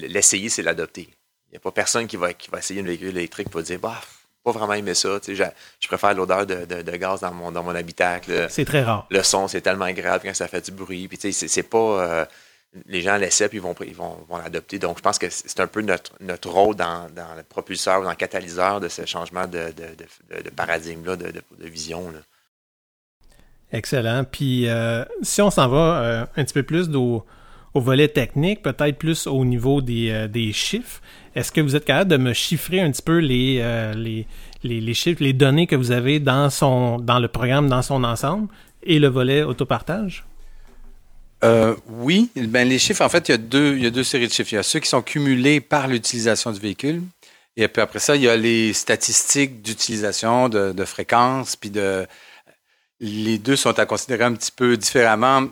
L'essayer, 0.08 0.48
c'est 0.48 0.62
l'adopter. 0.62 1.08
Il 1.48 1.52
n'y 1.52 1.56
a 1.56 1.60
pas 1.60 1.70
personne 1.72 2.06
qui 2.06 2.16
va, 2.16 2.32
qui 2.32 2.50
va 2.50 2.58
essayer 2.58 2.80
une 2.80 2.86
véhicule 2.86 3.10
électrique 3.10 3.50
pour 3.50 3.62
dire, 3.62 3.78
bah, 3.78 4.00
pas 4.42 4.50
vraiment 4.52 4.72
aimé 4.72 4.94
ça. 4.94 5.20
tu 5.20 5.36
sais, 5.36 5.44
Je, 5.44 5.44
je 5.80 5.88
préfère 5.88 6.14
l'odeur 6.14 6.46
de, 6.46 6.64
de- 6.64 6.82
de 6.82 6.96
gaz 6.96 7.20
dans 7.20 7.32
mon, 7.32 7.52
dans 7.52 7.62
mon 7.62 7.74
habitacle. 7.74 8.46
C'est 8.48 8.64
très 8.64 8.82
rare. 8.82 9.06
Le 9.10 9.22
son, 9.22 9.46
c'est 9.48 9.60
tellement 9.60 9.84
agréable 9.84 10.24
quand 10.24 10.34
ça 10.34 10.48
fait 10.48 10.64
du 10.64 10.72
bruit. 10.72 11.06
Puis, 11.08 11.18
tu 11.18 11.28
sais, 11.28 11.32
c'est, 11.32 11.48
c'est 11.48 11.62
pas. 11.62 11.78
euh, 11.78 12.24
les 12.86 13.02
gens 13.02 13.16
l'essaient 13.16 13.48
puis 13.48 13.58
ils 13.58 13.62
vont, 13.62 13.74
ils 13.86 13.94
vont, 13.94 14.16
vont 14.28 14.38
l'adopter. 14.38 14.78
Donc, 14.78 14.96
je 14.98 15.02
pense 15.02 15.18
que 15.18 15.26
c'est 15.30 15.60
un 15.60 15.66
peu 15.66 15.82
notre, 15.82 16.12
notre 16.20 16.48
rôle 16.50 16.74
dans, 16.74 17.06
dans 17.14 17.34
le 17.36 17.42
propulseur 17.42 18.00
ou 18.00 18.04
dans 18.04 18.10
le 18.10 18.16
catalyseur 18.16 18.80
de 18.80 18.88
ce 18.88 19.04
changement 19.04 19.46
de, 19.46 19.58
de, 19.76 20.36
de- 20.36 20.42
de 20.42 20.50
paradigme-là, 20.50 21.16
de, 21.16 21.32
vision. 21.66 22.10
là. 22.10 22.18
Excellent. 23.72 24.24
Puis 24.24 24.68
euh, 24.68 25.04
si 25.22 25.40
on 25.42 25.50
s'en 25.50 25.68
va 25.68 26.02
euh, 26.02 26.26
un 26.36 26.44
petit 26.44 26.54
peu 26.54 26.62
plus 26.62 26.88
au, 26.94 27.24
au 27.74 27.80
volet 27.80 28.08
technique, 28.08 28.62
peut-être 28.62 28.98
plus 28.98 29.26
au 29.26 29.44
niveau 29.44 29.80
des, 29.80 30.10
euh, 30.10 30.28
des 30.28 30.52
chiffres, 30.52 31.00
est-ce 31.34 31.50
que 31.52 31.60
vous 31.60 31.74
êtes 31.76 31.84
capable 31.86 32.10
de 32.10 32.16
me 32.18 32.32
chiffrer 32.34 32.80
un 32.80 32.90
petit 32.90 33.02
peu 33.02 33.18
les, 33.18 33.60
euh, 33.62 33.94
les, 33.94 34.26
les, 34.62 34.80
les 34.80 34.94
chiffres, 34.94 35.22
les 35.22 35.32
données 35.32 35.66
que 35.66 35.76
vous 35.76 35.90
avez 35.90 36.20
dans, 36.20 36.50
son, 36.50 36.98
dans 36.98 37.18
le 37.18 37.28
programme 37.28 37.68
dans 37.68 37.82
son 37.82 38.04
ensemble 38.04 38.48
et 38.82 38.98
le 38.98 39.08
volet 39.08 39.42
autopartage? 39.42 40.24
Euh, 41.44 41.74
oui, 41.88 42.30
ben 42.36 42.68
les 42.68 42.78
chiffres, 42.78 43.04
en 43.04 43.08
fait, 43.08 43.28
il 43.28 43.32
y, 43.32 43.34
a 43.34 43.38
deux, 43.38 43.76
il 43.76 43.82
y 43.82 43.86
a 43.86 43.90
deux 43.90 44.04
séries 44.04 44.28
de 44.28 44.32
chiffres. 44.32 44.52
Il 44.52 44.56
y 44.56 44.58
a 44.58 44.62
ceux 44.62 44.78
qui 44.78 44.88
sont 44.88 45.02
cumulés 45.02 45.60
par 45.60 45.88
l'utilisation 45.88 46.52
du 46.52 46.60
véhicule. 46.60 47.02
Et 47.56 47.68
puis 47.68 47.82
après 47.82 47.98
ça, 47.98 48.16
il 48.16 48.22
y 48.22 48.28
a 48.28 48.36
les 48.36 48.72
statistiques 48.72 49.60
d'utilisation, 49.62 50.48
de, 50.48 50.84
fréquence, 50.84 51.56
puis 51.56 51.70
de... 51.70 52.06
Les 53.00 53.38
deux 53.38 53.56
sont 53.56 53.76
à 53.80 53.86
considérer 53.86 54.24
un 54.24 54.34
petit 54.34 54.52
peu 54.52 54.76
différemment. 54.76 55.48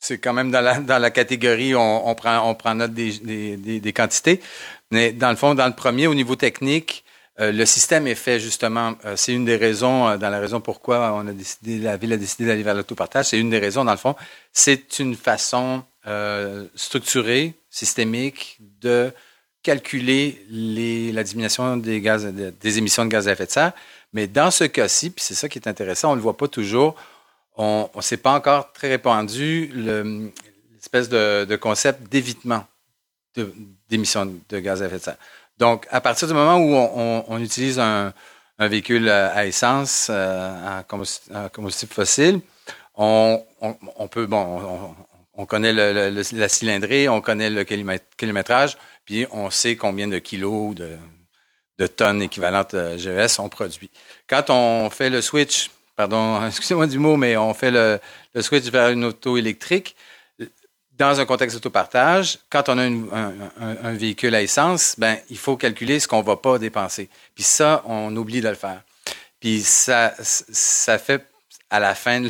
C'est 0.00 0.18
quand 0.18 0.32
même 0.32 0.50
dans 0.50 0.60
la, 0.60 0.80
dans 0.80 0.98
la 0.98 1.10
catégorie, 1.10 1.74
on, 1.76 2.08
on 2.08 2.14
prend, 2.16 2.50
on 2.50 2.54
prend 2.54 2.74
note 2.74 2.92
des, 2.92 3.12
des, 3.18 3.56
des, 3.56 3.80
des 3.80 3.92
quantités. 3.92 4.40
Mais 4.90 5.12
dans 5.12 5.30
le 5.30 5.36
fond, 5.36 5.54
dans 5.54 5.68
le 5.68 5.74
premier, 5.74 6.08
au 6.08 6.14
niveau 6.14 6.34
technique, 6.34 7.04
euh, 7.40 7.52
le 7.52 7.64
système 7.64 8.06
est 8.06 8.14
fait 8.14 8.38
justement, 8.38 8.94
euh, 9.04 9.16
c'est 9.16 9.32
une 9.32 9.44
des 9.44 9.56
raisons, 9.56 10.08
euh, 10.08 10.16
dans 10.18 10.28
la 10.28 10.38
raison 10.38 10.60
pourquoi 10.60 11.14
on 11.14 11.26
a 11.26 11.32
décidé, 11.32 11.78
la 11.78 11.96
ville 11.96 12.12
a 12.12 12.16
décidé 12.16 12.46
d'aller 12.46 12.62
vers 12.62 12.74
l'autopartage, 12.74 13.26
c'est 13.26 13.38
une 13.38 13.50
des 13.50 13.58
raisons, 13.58 13.84
dans 13.84 13.92
le 13.92 13.98
fond, 13.98 14.14
c'est 14.52 14.98
une 14.98 15.16
façon 15.16 15.84
structurée, 16.74 17.52
systémique 17.68 18.56
de 18.80 19.12
calculer 19.62 20.42
la 21.12 21.22
diminution 21.22 21.76
des, 21.76 22.78
émissions 22.78 23.04
de 23.04 23.10
gaz 23.10 23.28
à 23.28 23.32
effet 23.32 23.44
de 23.44 23.50
serre. 23.50 23.72
Mais 24.14 24.26
dans 24.26 24.50
ce 24.50 24.64
cas-ci, 24.64 25.10
puis 25.10 25.22
c'est 25.22 25.34
ça 25.34 25.48
qui 25.50 25.58
est 25.58 25.68
intéressant, 25.68 26.08
on 26.08 26.12
ne 26.12 26.16
le 26.16 26.22
voit 26.22 26.38
pas 26.38 26.48
toujours, 26.48 26.96
on 27.56 27.90
ne 27.94 28.00
s'est 28.00 28.16
pas 28.16 28.32
encore 28.32 28.72
très 28.72 28.88
répandu 28.88 29.70
le- 29.74 30.32
l'espèce 30.72 31.10
de, 31.10 31.56
concept 31.56 32.10
d'évitement 32.10 32.64
d'émissions 33.88 34.34
de, 34.48 34.58
gaz 34.58 34.82
à 34.82 34.86
effet 34.86 34.96
de 34.98 35.02
serre. 35.02 35.18
Donc, 35.60 35.86
à 35.90 36.00
partir 36.00 36.26
du 36.26 36.32
moment 36.32 36.56
où 36.56 36.74
on, 37.28 37.38
utilise 37.38 37.78
un, 37.78 38.14
véhicule 38.58 39.08
à 39.10 39.28
à 39.28 39.44
essence, 39.44 40.08
euh, 40.10 40.78
à 40.78 41.48
combustible 41.50 41.92
fossile, 41.92 42.40
on, 42.96 43.44
peut, 44.10 44.26
bon, 44.26 44.38
on, 44.38 44.94
on 45.34 45.46
connaît 45.46 45.72
la 45.72 46.48
cylindrée, 46.48 47.08
on 47.10 47.20
connaît 47.20 47.50
le 47.50 47.64
kilométrage, 47.64 48.78
puis 49.04 49.26
on 49.32 49.50
sait 49.50 49.76
combien 49.76 50.08
de 50.08 50.18
kilos, 50.18 50.74
de, 50.74 50.96
de 51.78 51.86
tonnes 51.86 52.22
équivalentes 52.22 52.74
euh, 52.74 52.96
GES 52.98 53.38
on 53.38 53.48
produit. 53.48 53.90
Quand 54.28 54.48
on 54.48 54.88
fait 54.88 55.10
le 55.10 55.20
switch, 55.20 55.70
pardon, 55.94 56.46
excusez-moi 56.46 56.86
du 56.86 56.98
mot, 56.98 57.16
mais 57.16 57.36
on 57.36 57.52
fait 57.52 57.70
le 57.70 58.00
switch 58.40 58.64
vers 58.70 58.88
une 58.88 59.04
auto 59.04 59.36
électrique, 59.36 59.94
dans 61.00 61.18
un 61.18 61.24
contexte 61.24 61.56
d'autopartage, 61.56 62.38
quand 62.50 62.68
on 62.68 62.76
a 62.76 62.82
un, 62.82 63.92
véhicule 63.94 64.34
à 64.34 64.42
essence, 64.42 64.96
ben, 64.98 65.16
il 65.30 65.38
faut 65.38 65.56
calculer 65.56 65.98
ce 65.98 66.06
qu'on 66.06 66.18
ne 66.18 66.26
va 66.26 66.36
pas 66.36 66.58
dépenser. 66.58 67.08
Puis 67.34 67.42
ça, 67.42 67.82
on 67.86 68.14
oublie 68.16 68.42
de 68.42 68.48
le 68.50 68.54
faire. 68.54 68.82
Puis 69.40 69.62
ça, 69.62 70.12
ça 70.20 70.98
fait, 70.98 71.24
à 71.70 71.80
la 71.80 71.94
fin, 71.94 72.22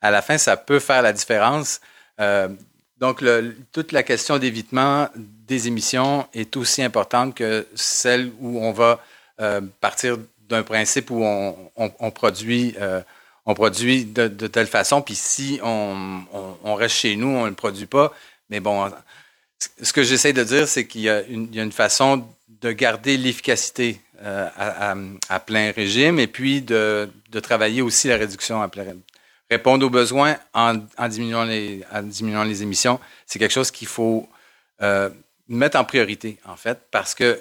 à 0.00 0.10
la 0.10 0.20
fin, 0.20 0.36
ça 0.36 0.56
peut 0.56 0.80
faire 0.80 1.00
la 1.02 1.12
différence. 1.12 1.80
Euh, 2.18 2.48
donc, 2.98 3.22
toute 3.70 3.92
la 3.92 4.02
question 4.02 4.36
d'évitement 4.36 5.08
des 5.14 5.68
émissions 5.68 6.26
est 6.34 6.56
aussi 6.56 6.82
importante 6.82 7.36
que 7.36 7.68
celle 7.76 8.32
où 8.40 8.58
on 8.58 8.72
va 8.72 9.00
euh, 9.40 9.60
partir 9.80 10.18
d'un 10.48 10.64
principe 10.64 11.08
où 11.12 11.24
on 11.24 12.10
produit, 12.10 12.74
euh, 12.80 13.00
on 13.46 13.54
produit 13.54 14.04
de, 14.04 14.28
telle 14.46 14.66
façon, 14.66 15.02
puis 15.02 15.14
si 15.14 15.60
on, 15.62 16.74
reste 16.74 16.96
chez 16.96 17.16
nous, 17.16 17.28
on 17.28 17.44
ne 17.44 17.48
le 17.48 17.54
produit 17.54 17.86
pas. 17.86 18.12
Mais 18.50 18.60
bon, 18.60 18.90
ce 19.82 19.92
que 19.92 20.02
j'essaie 20.02 20.32
de 20.32 20.44
dire, 20.44 20.68
c'est 20.68 20.86
qu'il 20.86 21.02
y, 21.02 21.08
a 21.08 21.22
une- 21.22 21.72
façon 21.72 22.26
de 22.48 22.72
garder 22.72 23.16
l'efficacité 23.16 24.00
euh, 24.22 24.48
à, 25.28 25.40
plein 25.40 25.72
régime 25.72 26.20
et 26.20 26.28
puis 26.28 26.62
de, 26.62 27.10
travailler 27.42 27.82
aussi 27.82 28.08
la 28.08 28.16
réduction 28.16 28.62
à 28.62 28.68
plein 28.68 28.84
régime 28.84 29.02
répondre 29.52 29.84
aux 29.84 29.90
besoins 29.90 30.38
en, 30.54 30.74
diminuant, 31.08 31.44
les, 31.44 32.62
émissions, 32.62 32.98
c'est 33.26 33.38
quelque 33.38 33.52
chose 33.52 33.70
qu'il 33.70 33.88
faut 33.88 34.26
euh, 34.80 35.10
mettre 35.48 35.78
en 35.78 35.84
priorité, 35.84 36.38
en 36.46 36.56
fait, 36.56 36.78
parce 36.90 37.14
que 37.14 37.38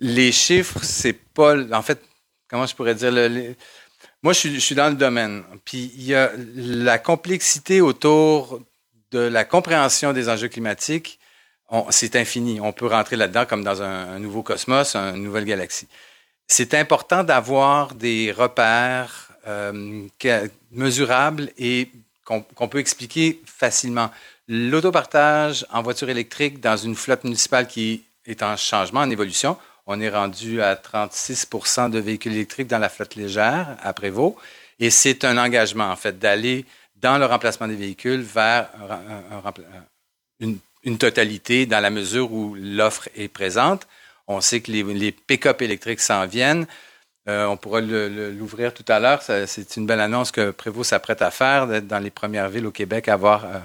les 0.00 0.32
chiffres, 0.32 0.78
c'est 0.82 1.12
pas. 1.12 1.54
En 1.72 1.82
fait, 1.82 2.00
comment 2.48 2.66
je 2.66 2.74
pourrais 2.74 2.94
dire? 2.94 3.12
le- 3.12 3.54
moi, 4.22 4.32
je 4.32 4.58
suis, 4.58 4.74
dans 4.76 4.88
le 4.88 4.94
domaine. 4.94 5.42
Puis 5.64 5.92
il 5.96 6.04
y 6.04 6.14
a 6.14 6.30
la 6.54 6.98
complexité 6.98 7.80
autour 7.80 8.60
de 9.10 9.18
la 9.18 9.44
compréhension 9.44 10.12
des 10.12 10.28
enjeux 10.28 10.48
climatiques. 10.48 11.18
C'est 11.90 12.16
infini. 12.16 12.60
On 12.60 12.72
peut 12.72 12.86
rentrer 12.86 13.16
là-dedans 13.16 13.46
comme 13.46 13.64
dans 13.64 13.82
un, 13.82 14.18
nouveau 14.18 14.42
cosmos, 14.42 14.94
une 14.94 15.22
nouvelle 15.22 15.44
galaxie. 15.44 15.88
C'est 16.46 16.74
important 16.74 17.24
d'avoir 17.24 17.94
des 17.94 18.30
repères 18.30 19.28
euh, 19.48 20.06
mesurables 20.70 21.50
et 21.58 21.90
qu'on 22.24 22.68
peut 22.68 22.78
expliquer 22.78 23.42
facilement. 23.44 24.10
L'autopartage 24.48 25.66
en 25.70 25.82
voiture 25.82 26.10
électrique 26.10 26.60
dans 26.60 26.76
une 26.76 26.94
flotte 26.94 27.24
municipale 27.24 27.66
qui 27.66 28.04
est 28.26 28.42
en 28.42 28.56
changement, 28.56 29.00
en 29.00 29.10
évolution, 29.10 29.56
on 29.86 30.00
est 30.00 30.08
rendu 30.08 30.62
à 30.62 30.74
36% 30.74 31.90
de 31.90 31.98
véhicules 31.98 32.32
électriques 32.32 32.68
dans 32.68 32.78
la 32.78 32.88
flotte 32.88 33.16
légère 33.16 33.76
à 33.82 33.92
Prévost. 33.92 34.36
Et 34.78 34.90
c'est 34.90 35.24
un 35.24 35.38
engagement, 35.38 35.90
en 35.90 35.96
fait, 35.96 36.18
d'aller 36.18 36.64
dans 36.96 37.18
le 37.18 37.26
remplacement 37.26 37.66
des 37.66 37.74
véhicules 37.74 38.20
vers 38.20 38.68
une, 40.40 40.98
totalité 40.98 41.66
dans 41.66 41.80
la 41.80 41.90
mesure 41.90 42.32
où 42.32 42.54
l'offre 42.54 43.08
est 43.16 43.28
présente. 43.28 43.86
On 44.28 44.40
sait 44.40 44.60
que 44.60 44.70
les, 44.70 45.12
pick-up 45.12 45.62
électriques 45.62 46.00
s'en 46.00 46.26
viennent. 46.26 46.66
Euh, 47.28 47.46
on 47.46 47.56
pourra 47.56 47.80
l'ouvrir 47.80 48.74
tout 48.74 48.84
à 48.88 48.98
l'heure. 48.98 49.22
C'est 49.22 49.76
une 49.76 49.86
belle 49.86 50.00
annonce 50.00 50.30
que 50.30 50.50
Prévost 50.50 50.90
s'apprête 50.90 51.22
à 51.22 51.30
faire, 51.30 51.66
d'être 51.66 51.86
dans 51.86 52.00
les 52.00 52.10
premières 52.10 52.48
villes 52.48 52.66
au 52.66 52.72
Québec, 52.72 53.08
à 53.08 53.14
avoir 53.14 53.44
euh, 53.44 53.58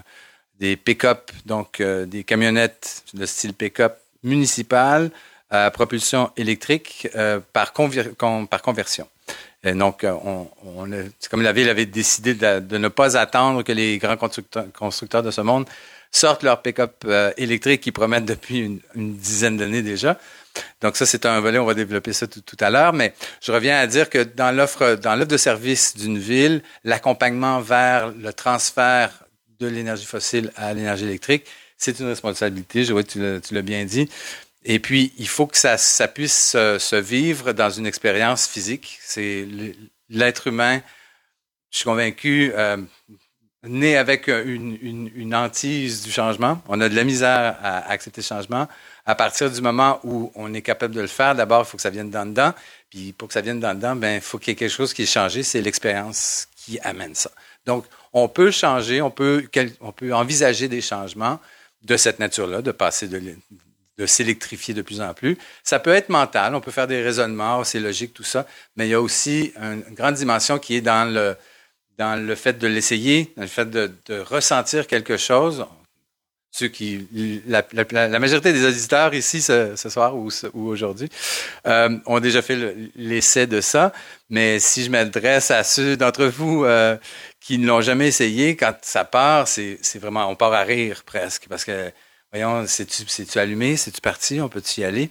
des 0.60 0.76
pick-up, 0.76 1.32
donc 1.46 1.80
euh, 1.80 2.06
des 2.06 2.24
camionnettes 2.24 3.04
de 3.14 3.26
style 3.26 3.54
pick-up 3.54 3.98
municipal 4.24 5.12
à 5.50 5.72
propulsion 5.72 6.32
électrique 6.36 7.08
euh, 7.16 7.40
par, 7.54 7.74
con- 7.74 8.46
par 8.46 8.62
conversion. 8.62 9.08
Et 9.64 9.74
donc, 9.74 10.04
euh, 10.04 10.12
on, 10.24 10.50
on 10.66 10.88
c'est 11.20 11.30
comme 11.30 11.42
la 11.42 11.52
ville 11.52 11.70
avait 11.70 11.86
décidé 11.86 12.34
de, 12.36 12.60
de 12.60 12.78
ne 12.78 12.88
pas 12.88 13.18
attendre 13.18 13.64
que 13.64 13.72
les 13.72 13.98
grands 13.98 14.18
constructeurs, 14.18 14.66
constructeurs 14.72 15.24
de 15.24 15.32
ce 15.32 15.42
monde 15.42 15.66
sortent 16.12 16.44
leur 16.44 16.62
pick-up 16.62 17.04
euh, 17.06 17.32
électrique 17.38 17.82
qu'ils 17.82 17.94
promettent 17.94 18.26
depuis 18.26 18.60
une, 18.60 18.80
une 18.96 19.16
dizaine 19.16 19.58
d'années 19.58 19.82
déjà. 19.82 20.18
Donc 20.82 20.96
ça, 20.96 21.06
c'est 21.06 21.26
un 21.26 21.40
volet, 21.40 21.60
on 21.60 21.66
va 21.66 21.74
développer 21.74 22.14
ça 22.14 22.28
tout, 22.28 22.42
tout 22.42 22.58
à 22.60 22.70
l'heure, 22.70 22.94
mais 22.94 23.14
je 23.42 23.52
reviens 23.52 23.78
à 23.78 23.88
dire 23.88 24.10
que 24.10 24.24
dans 24.24 24.56
l'offre 24.56 24.96
dans 24.96 25.16
l'offre 25.16 25.28
de 25.28 25.38
service 25.38 25.96
d'une 25.96 26.18
ville, 26.18 26.62
l'accompagnement 26.84 27.60
vers 27.60 28.12
le 28.12 28.34
transfert 28.34 29.12
de 29.60 29.68
l'énergie 29.68 30.06
fossile 30.06 30.52
à 30.56 30.74
l'énergie 30.74 31.06
électrique, 31.06 31.46
c'est 31.78 32.00
une 32.00 32.08
responsabilité, 32.08 32.86
je 32.86 32.94
vois 32.94 33.04
que 33.04 33.40
tu 33.40 33.54
l'as 33.54 33.62
bien 33.62 33.86
dit. 33.86 34.10
Et 34.70 34.80
puis, 34.80 35.14
il 35.18 35.30
faut 35.30 35.48
que 35.48 35.58
ça, 35.58 35.78
puisse 36.10 36.52
se, 36.52 36.96
vivre 36.98 37.54
dans 37.54 37.70
une 37.70 37.88
expérience 37.88 38.46
physique. 38.46 39.00
C'est 39.02 39.48
l'être 40.10 40.48
humain, 40.48 40.82
je 41.72 41.78
suis 41.78 41.86
convaincu, 41.86 42.52
euh, 42.54 42.76
né 43.64 43.96
avec 43.96 44.28
une, 44.28 44.78
une, 45.16 45.34
hantise 45.34 46.04
du 46.04 46.12
changement. 46.12 46.62
On 46.68 46.82
a 46.82 46.90
de 46.90 46.96
la 46.96 47.06
misère 47.06 47.56
à 47.64 47.90
accepter 47.90 48.20
le 48.20 48.26
changement. 48.26 48.68
À 49.06 49.16
partir 49.16 49.50
du 49.50 49.62
moment 49.62 50.02
où 50.04 50.34
on 50.36 50.54
est 50.54 50.62
capable 50.62 50.94
de 50.94 51.02
le 51.02 51.08
faire, 51.08 51.34
d'abord, 51.34 51.62
il 51.62 51.70
faut 51.70 51.78
que 51.78 51.84
ça 51.84 51.90
vienne 51.90 52.10
d'en 52.10 52.26
dedans. 52.26 52.54
Puis 52.90 53.14
pour 53.14 53.30
que 53.30 53.34
ça 53.34 53.42
vienne 53.42 53.62
d'en 53.62 53.74
dedans, 53.74 53.96
ben, 53.96 54.16
il 54.16 54.22
faut 54.22 54.38
qu'il 54.38 54.50
y 54.50 54.52
ait 54.52 54.56
quelque 54.56 54.70
chose 54.70 54.94
qui 54.94 55.04
est 55.04 55.06
changé. 55.06 55.44
C'est 55.44 55.62
l'expérience 55.62 56.50
qui 56.58 56.78
amène 56.82 57.16
ça. 57.16 57.32
Donc, 57.66 57.86
on 58.12 58.28
peut 58.28 58.52
changer, 58.52 59.02
on 59.02 59.12
peut, 59.12 59.48
on 59.80 59.94
peut 59.94 60.14
envisager 60.14 60.68
des 60.68 60.82
changements 60.82 61.40
de 61.84 61.96
cette 61.96 62.20
nature-là, 62.20 62.62
de 62.62 62.72
passer 62.72 63.08
de, 63.08 63.22
de 63.98 64.06
s'électrifier 64.06 64.74
de 64.74 64.82
plus 64.82 65.02
en 65.02 65.14
plus. 65.14 65.38
Ça 65.64 65.80
peut 65.80 65.94
être 65.94 66.10
mental, 66.10 66.54
on 66.54 66.62
peut 66.62 66.72
faire 66.72 66.88
des 66.88 67.02
raisonnements, 67.02 67.64
c'est 67.64 67.80
logique, 67.80 68.14
tout 68.14 68.24
ça, 68.24 68.46
mais 68.76 68.88
il 68.88 68.92
y 68.92 68.94
a 68.94 69.02
aussi 69.02 69.54
une 69.60 69.84
grande 69.94 70.16
dimension 70.16 70.60
qui 70.60 70.76
est 70.76 70.82
dans 70.82 71.12
le, 71.12 71.36
dans 71.98 72.16
le 72.16 72.36
fait 72.36 72.60
de 72.60 72.68
l'essayer, 72.68 73.34
dans 73.36 73.44
le 73.44 73.48
fait 73.48 73.70
de, 73.70 73.92
ressentir 74.22 74.86
quelque 74.88 75.18
chose. 75.18 75.66
ceux 76.52 76.68
qui, 76.68 77.08
la, 77.48 78.20
majorité 78.20 78.54
des 78.54 78.66
auditeurs 78.66 79.14
ici 79.16 79.42
ce, 79.42 79.76
soir 79.76 80.16
ou, 80.16 80.30
ou 80.54 80.68
aujourd'hui 80.68 81.10
euh, 81.66 81.98
ont 82.06 82.20
déjà 82.20 82.42
fait 82.44 82.76
l'essai 82.96 83.48
de 83.48 83.62
ça. 83.62 83.94
Mais 84.30 84.60
si 84.60 84.84
je 84.84 84.92
m'adresse 84.92 85.50
à 85.50 85.64
ceux 85.64 85.98
d'entre 85.98 86.26
vous 86.26 86.66
euh, 86.66 86.98
qui 87.40 87.58
ne 87.58 87.66
l'ont 87.66 87.82
jamais 87.82 88.08
essayé, 88.08 88.56
quand 88.56 88.76
ça 88.84 89.06
part, 89.06 89.48
c'est 89.48 89.80
vraiment, 89.96 90.30
on 90.30 90.36
part 90.36 90.54
à 90.54 90.62
rire 90.62 91.02
presque 91.04 91.48
parce 91.50 91.66
que, 91.66 91.92
voyons, 92.38 92.66
c'est-tu 92.68 93.40
allumé, 93.40 93.78
c'est-tu 93.78 94.02
parti, 94.02 94.42
on 94.42 94.50
peut-y 94.50 94.84
aller? 94.84 95.10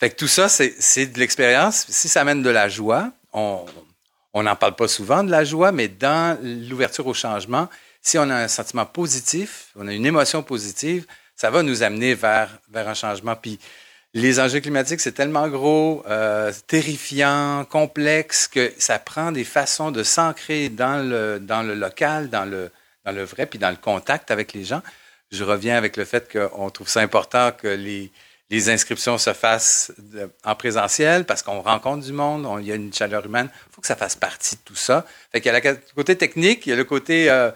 Fait 0.00 0.10
que 0.10 0.16
tout 0.16 0.28
ça, 0.28 0.48
c'est 0.48 1.06
de 1.06 1.18
l'expérience. 1.18 1.86
Si 1.88 2.08
ça 2.08 2.22
amène 2.22 2.42
de 2.42 2.50
la 2.50 2.68
joie, 2.68 3.12
on 3.32 3.66
n'en 4.34 4.56
parle 4.56 4.74
pas 4.74 4.88
souvent 4.88 5.22
de 5.22 5.30
la 5.30 5.44
joie, 5.44 5.72
mais 5.72 5.88
dans 5.88 6.38
l'ouverture 6.42 7.06
au 7.06 7.14
changement, 7.14 7.68
si 8.02 8.18
on 8.18 8.28
a 8.28 8.34
un 8.34 8.48
sentiment 8.48 8.86
positif, 8.86 9.68
on 9.76 9.88
a 9.88 9.92
une 9.92 10.04
émotion 10.04 10.42
positive, 10.42 11.06
ça 11.36 11.50
va 11.50 11.62
nous 11.62 11.82
amener 11.82 12.14
vers, 12.14 12.50
vers 12.70 12.88
un 12.88 12.94
changement. 12.94 13.34
Puis 13.34 13.58
les 14.12 14.40
enjeux 14.40 14.60
climatiques, 14.60 15.00
c'est 15.00 15.12
tellement 15.12 15.48
gros, 15.48 16.04
euh, 16.06 16.52
terrifiant, 16.66 17.64
complexe, 17.64 18.46
que 18.46 18.72
ça 18.78 18.98
prend 18.98 19.32
des 19.32 19.44
façons 19.44 19.90
de 19.90 20.02
s'ancrer 20.02 20.68
dans 20.68 21.08
le, 21.08 21.40
dans 21.40 21.62
le 21.62 21.74
local, 21.74 22.28
dans 22.28 22.44
le, 22.44 22.70
dans 23.04 23.12
le 23.12 23.24
vrai, 23.24 23.46
puis 23.46 23.58
dans 23.58 23.70
le 23.70 23.76
contact 23.76 24.30
avec 24.30 24.52
les 24.52 24.64
gens. 24.64 24.82
Je 25.34 25.44
reviens 25.44 25.76
avec 25.76 25.96
le 25.96 26.04
fait 26.04 26.30
qu'on 26.30 26.70
trouve 26.70 26.88
ça 26.88 27.00
important 27.00 27.50
que 27.52 27.68
les, 27.68 28.10
inscriptions 28.68 29.18
se 29.18 29.32
fassent 29.32 29.92
en 30.44 30.54
présentiel 30.54 31.24
parce 31.24 31.42
qu'on 31.42 31.60
rencontre 31.60 32.06
du 32.06 32.12
monde, 32.12 32.46
il 32.60 32.68
y 32.68 32.70
a 32.70 32.76
une 32.76 32.92
chaleur 32.92 33.26
humaine. 33.26 33.48
Il 33.52 33.74
faut 33.74 33.80
que 33.80 33.86
ça 33.88 33.96
fasse 33.96 34.14
partie 34.14 34.54
de 34.54 34.60
tout 34.64 34.76
ça. 34.76 35.04
Fait 35.32 35.44
y 35.44 35.48
a 35.48 35.58
le 35.58 35.78
côté 35.96 36.14
technique, 36.14 36.64
il 36.66 36.70
y 36.70 36.72
a 36.72 36.76
le 36.76 36.84
côté 36.84 37.28
euh, 37.28 37.50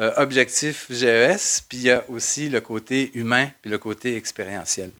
euh, 0.00 0.12
objectif 0.16 0.88
GES, 0.90 1.62
puis 1.68 1.78
il 1.78 1.84
y 1.84 1.90
a 1.92 2.02
aussi 2.08 2.48
le 2.48 2.60
côté 2.60 3.12
humain, 3.14 3.50
puis 3.60 3.70
le 3.70 3.78
côté 3.78 4.16
expérientiel. 4.16 4.90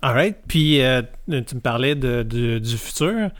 All 0.00 0.14
right. 0.14 0.36
Puis 0.46 0.80
euh, 0.80 1.02
tu 1.26 1.56
me 1.56 1.60
parlais 1.60 1.96
de, 1.96 2.22
du 2.22 2.78
futur. 2.78 3.30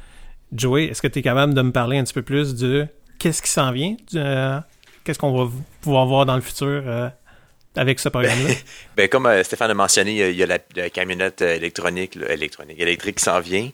Joey, 0.51 0.87
est-ce 0.87 1.01
que 1.01 1.07
tu 1.07 1.21
es 1.21 1.23
capable 1.23 1.55
de 1.55 1.63
me 1.63 1.71
parler 1.71 1.99
un 1.99 2.03
petit 2.03 2.15
peu 2.15 2.23
plus 2.23 2.57
de 2.57 2.89
qu'est-ce 3.21 3.43
qui 3.43 3.51
s'en 3.51 3.71
vient? 3.71 3.97
Qu'est-ce 5.05 5.21
qu'on 5.21 5.45
va 5.45 5.53
pouvoir 5.83 6.07
voir 6.07 6.27
dans 6.27 6.35
le 6.35 6.43
futur 6.43 7.13
avec 7.79 8.01
ce 8.01 8.09
programme-là? 8.09 8.55
ben, 8.97 9.09
comme 9.09 9.43
Stéphane 9.43 9.71
a 9.71 9.75
mentionné, 9.75 10.31
il 10.31 10.37
y 10.37 10.43
a, 10.43 10.47
la, 10.47 10.91
camionnette 10.91 11.43
électronique, 11.43 12.17
électronique, 12.17 12.79
électrique 12.79 13.17
qui 13.17 13.25
s'en 13.25 13.41
vient. 13.41 13.71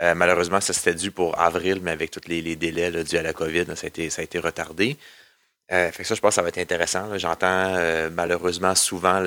malheureusement, 0.00 0.60
ça 0.60 0.72
c'était 0.72 0.94
dû 0.94 1.10
pour 1.10 1.38
avril, 1.38 1.80
mais 1.82 1.90
avec 1.90 2.10
tous 2.10 2.28
les, 2.28 2.56
délais 2.56 2.90
dus 3.04 3.16
à 3.16 3.22
la 3.22 3.32
COVID, 3.32 3.66
ça, 3.74 3.84
a 3.84 3.86
été, 3.86 4.10
ça 4.10 4.22
a 4.22 4.24
été 4.24 4.38
retardé. 4.38 4.96
Euh, 5.70 5.90
fait 5.92 6.02
que 6.02 6.08
ça, 6.08 6.14
je 6.14 6.20
pense 6.20 6.30
que 6.30 6.34
ça 6.36 6.42
va 6.42 6.48
être 6.48 6.58
intéressant. 6.58 7.18
J'entends 7.18 7.74
euh, 7.76 8.08
malheureusement 8.12 8.74
souvent 8.74 9.22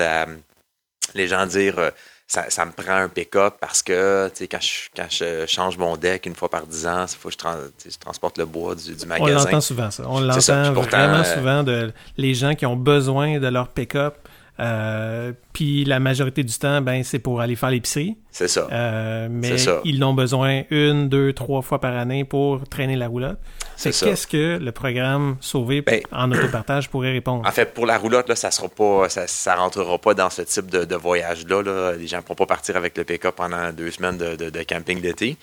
les 1.13 1.27
gens 1.27 1.45
dire 1.45 1.77
euh, 1.77 1.89
ça, 2.25 2.50
ça, 2.50 2.65
me 2.65 2.71
prend 2.71 2.95
un 2.95 3.09
pick-up 3.09 3.55
parce 3.59 3.83
que 3.83 4.31
quand 4.50 4.61
je, 4.61 4.89
quand 4.95 5.07
je 5.09 5.45
change 5.45 5.77
mon 5.77 5.97
deck 5.97 6.25
une 6.25 6.33
fois 6.33 6.50
par 6.50 6.65
dix 6.65 6.88
ans, 6.88 7.05
il 7.05 7.17
faut 7.17 7.29
que 7.29 7.35
je, 7.35 7.97
transporte 8.00 8.38
le 8.38 8.45
bois 8.45 8.73
du, 8.73 8.95
du 8.95 9.05
magasin. 9.05 9.33
On 9.33 9.43
l'entend 9.43 9.61
souvent, 9.61 9.91
ça. 9.91 10.03
On 10.07 10.19
l'entend 10.19 10.73
vraiment 10.73 11.23
souvent 11.23 11.63
de 11.63 11.91
les 12.17 12.33
gens 12.33 12.55
qui 12.55 12.65
ont 12.65 12.77
besoin 12.77 13.39
de 13.39 13.47
leur 13.47 13.67
pick-up 13.67 14.21
euh, 14.62 15.34
puis 15.53 15.86
la 15.86 16.00
majorité 16.00 16.44
du 16.44 16.53
temps, 16.53 16.82
ben, 16.82 17.03
c'est 17.03 17.20
pour 17.20 17.41
aller 17.41 17.56
faire 17.56 17.72
l'épicerie. 17.72 18.15
C'est 18.30 18.48
ça. 18.48 18.68
Euh, 18.72 19.27
mais 19.30 19.56
ils 19.84 20.00
l'ont 20.00 20.13
besoin 20.13 20.63
une, 20.70 21.10
deux, 21.10 21.34
trois 21.34 21.63
fois 21.63 21.82
par 21.82 21.98
année 21.98 22.24
pour 22.25 22.68
traîner 22.70 22.96
la 22.96 23.08
roulotte. 23.08 23.39
C'est 23.75 23.91
qu'est-ce 23.91 24.27
que 24.27 24.60
le 24.60 24.72
programme 24.72 25.38
Sauvé 25.41 25.82
ben, 25.82 26.01
en 26.12 26.32
autopartage 26.32 26.89
pourrait 26.89 27.12
répondre? 27.12 27.48
En 27.48 27.51
fait, 27.51 27.74
pour 27.74 27.88
la 27.88 27.98
roulotte, 27.98 28.30
là, 28.30 28.36
ça 28.36 28.51
sera 28.51 28.70
pas, 28.70 29.10
ça, 29.10 29.25
ça 29.25 29.56
rentrera 29.56 29.98
pas 29.98 30.13
dans 30.13 30.30
ce 30.30 30.44
type 30.44 30.70
de, 30.70 30.96
voyage-là. 30.96 31.94
Les 31.98 32.08
gens 32.08 32.18
ne 32.18 32.22
pourront 32.22 32.36
pas 32.36 32.46
partir 32.46 32.75
avec 32.75 32.96
le 32.98 33.03
pick-up 33.03 33.36
pendant 33.36 33.72
deux 33.72 33.89
semaines 33.89 34.18
de, 34.18 34.63
camping 34.63 35.01
d'été. 35.01 35.38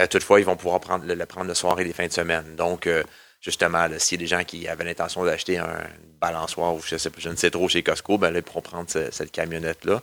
Euh, 0.00 0.06
toutefois, 0.06 0.40
ils 0.40 0.46
vont 0.46 0.56
pouvoir 0.56 0.80
prendre, 0.80 1.04
le, 1.06 1.26
prendre 1.26 1.46
le 1.46 1.54
soir 1.54 1.78
et 1.78 1.84
les 1.84 1.92
fins 1.92 2.06
de 2.06 2.12
semaine. 2.12 2.56
Donc, 2.56 2.88
justement, 3.40 3.86
s'il 3.98 4.20
y 4.20 4.20
a 4.20 4.24
des 4.24 4.26
gens 4.26 4.44
qui 4.44 4.68
avaient 4.68 4.84
l'intention 4.84 5.24
d'acheter 5.24 5.58
un 5.58 5.86
balançoire 6.20 6.74
ou 6.74 6.80
je, 6.80 6.96
sais, 6.96 7.10
je 7.16 7.28
ne 7.28 7.36
sais 7.36 7.50
trop 7.50 7.68
chez 7.68 7.82
Costco, 7.82 8.18
ben 8.18 8.30
là, 8.30 8.38
ils 8.38 8.42
pourront 8.42 8.62
prendre 8.62 8.88
cette 8.88 9.30
camionnette-là. 9.30 10.02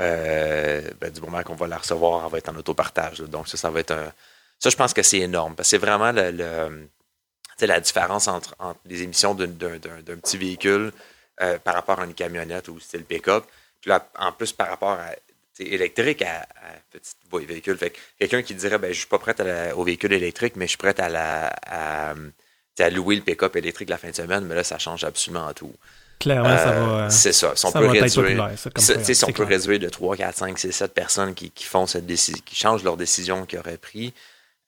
Euh, 0.00 0.90
ben, 1.00 1.10
du 1.10 1.20
moment 1.20 1.42
qu'on 1.42 1.54
va 1.54 1.66
la 1.66 1.78
recevoir, 1.78 2.24
elle 2.24 2.32
va 2.32 2.38
être 2.38 2.48
en 2.48 2.56
autopartage. 2.56 3.20
Donc, 3.20 3.48
ça, 3.48 3.56
ça 3.56 3.70
va 3.70 3.80
être 3.80 3.90
un. 3.90 4.12
Ça, 4.58 4.70
je 4.70 4.76
pense 4.76 4.94
que 4.94 5.02
c'est 5.02 5.18
énorme. 5.18 5.54
Parce 5.54 5.68
que 5.68 5.70
c'est 5.70 5.78
vraiment 5.78 6.12
la 6.12 7.80
différence 7.80 8.28
entre, 8.28 8.54
les 8.86 9.02
émissions 9.02 9.34
d'un 9.34 9.48
petit 9.48 10.38
véhicule 10.38 10.92
euh, 11.40 11.58
par 11.58 11.74
rapport 11.74 12.00
à 12.00 12.04
une 12.04 12.14
camionnette 12.14 12.68
ou 12.68 12.78
le 12.92 13.00
pick-up. 13.00 13.44
Puis 13.80 13.90
là, 13.90 14.06
en 14.18 14.32
plus, 14.32 14.52
par 14.52 14.68
rapport 14.68 14.92
à 14.92 15.10
électrique 15.60 16.22
à, 16.22 16.46
petit 16.90 17.46
véhicule. 17.46 17.76
Fait 17.76 17.92
quelqu'un 18.18 18.42
qui 18.42 18.54
dirait 18.54 18.78
ben, 18.78 18.92
je 18.92 18.98
suis 18.98 19.06
pas 19.06 19.18
prêt 19.18 19.34
au 19.72 19.84
véhicule 19.84 20.12
électrique, 20.12 20.54
mais 20.56 20.66
je 20.66 20.70
suis 20.70 20.78
prêt 20.78 20.98
à 21.00 21.08
la 21.08 21.52
à, 21.66 22.14
louer 22.90 23.16
le 23.16 23.22
pick-up 23.22 23.56
électrique 23.56 23.90
la 23.90 23.98
fin 23.98 24.08
de 24.08 24.14
semaine, 24.14 24.44
mais 24.46 24.54
là, 24.54 24.64
ça 24.64 24.78
change 24.78 25.04
absolument 25.04 25.52
tout. 25.52 25.74
Clairement, 26.18 26.56
ça 26.56 26.72
va. 26.72 27.04
Euh, 27.04 27.10
c'est 27.10 27.32
ça. 27.32 27.56
Si 27.56 27.66
on 27.66 27.72
peut 27.72 27.86
réduire, 27.86 28.50
si 28.76 29.24
on 29.24 29.32
peut 29.32 29.44
réduire 29.44 29.78
de 29.78 29.88
3, 29.88 30.16
4, 30.16 30.36
5, 30.36 30.58
6, 30.58 30.72
7 30.72 30.94
personnes 30.94 31.34
qui, 31.34 31.52
font 31.64 31.86
cette 31.86 32.06
décision, 32.06 32.42
qui 32.44 32.54
changent 32.56 32.84
leur 32.84 32.96
décision 32.98 33.46
qu'ils 33.46 33.58
auraient 33.58 33.78
pris, 33.78 34.12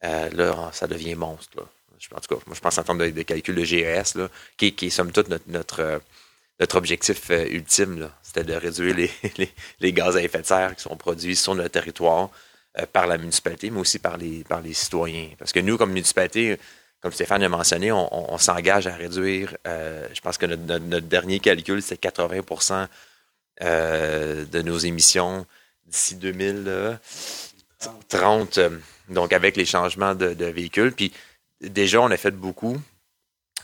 euh, 0.04 0.30
là, 0.30 0.70
ça 0.72 0.86
devient 0.86 1.14
monstre. 1.14 1.58
En 2.14 2.20
tout 2.20 2.34
cas, 2.34 2.42
moi, 2.46 2.56
je 2.56 2.60
pense 2.60 2.78
en 2.78 2.82
termes 2.82 2.98
de, 2.98 3.10
de 3.10 3.22
calcul 3.22 3.54
de 3.54 3.64
GES, 3.64 4.16
là, 4.16 4.28
qui, 4.56 4.74
qui 4.74 4.86
est 4.86 4.90
somme 4.90 5.12
toute 5.12 5.28
notre, 5.28 5.44
notre, 5.48 5.80
euh, 5.80 5.98
notre 6.62 6.76
objectif 6.76 7.30
ultime. 7.30 8.08
C'était 8.22 8.44
de 8.44 8.54
réduire 8.54 8.96
les, 9.80 9.92
gaz 9.92 10.16
à 10.16 10.22
effet 10.22 10.40
de 10.40 10.46
serre 10.46 10.76
qui 10.76 10.82
sont 10.82 10.96
produits 10.96 11.36
sur 11.36 11.54
notre 11.54 11.70
territoire 11.70 12.30
par 12.92 13.06
la 13.06 13.18
municipalité, 13.18 13.70
mais 13.70 13.80
aussi 13.80 13.98
par 13.98 14.16
les, 14.16 14.44
par 14.44 14.62
les 14.62 14.72
citoyens. 14.72 15.28
Parce 15.38 15.52
que 15.52 15.60
nous, 15.60 15.76
comme 15.76 15.92
municipalité, 15.92 16.58
comme 17.02 17.12
Stéphane 17.12 17.42
a 17.42 17.48
mentionné, 17.48 17.90
on, 17.90 18.38
s'engage 18.38 18.86
à 18.86 18.94
réduire, 18.94 19.56
euh, 19.66 20.06
je 20.14 20.20
pense 20.20 20.38
que 20.38 20.46
notre, 20.46 21.08
dernier 21.08 21.40
calcul, 21.40 21.82
c'est 21.82 22.00
80% 22.00 22.86
euh, 23.62 24.44
de 24.44 24.62
nos 24.62 24.78
émissions 24.78 25.44
d'ici 25.84 26.14
2030, 26.14 28.58
euh, 28.58 28.78
donc 29.08 29.32
avec 29.32 29.56
les 29.56 29.66
changements 29.66 30.14
de, 30.14 30.44
véhicules. 30.44 30.92
Puis 30.92 31.12
déjà, 31.60 32.00
on 32.00 32.12
a 32.12 32.16
fait 32.16 32.30
beaucoup, 32.30 32.80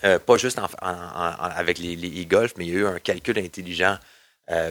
pas 0.02 0.37
juste 0.37 0.61
avec 0.80 1.78
les 1.78 2.22
e-golf, 2.22 2.52
mais 2.56 2.66
il 2.66 2.72
y 2.72 2.76
a 2.76 2.80
eu 2.80 2.87
un 2.87 2.98
calcul 2.98 3.38
intelligent. 3.38 3.98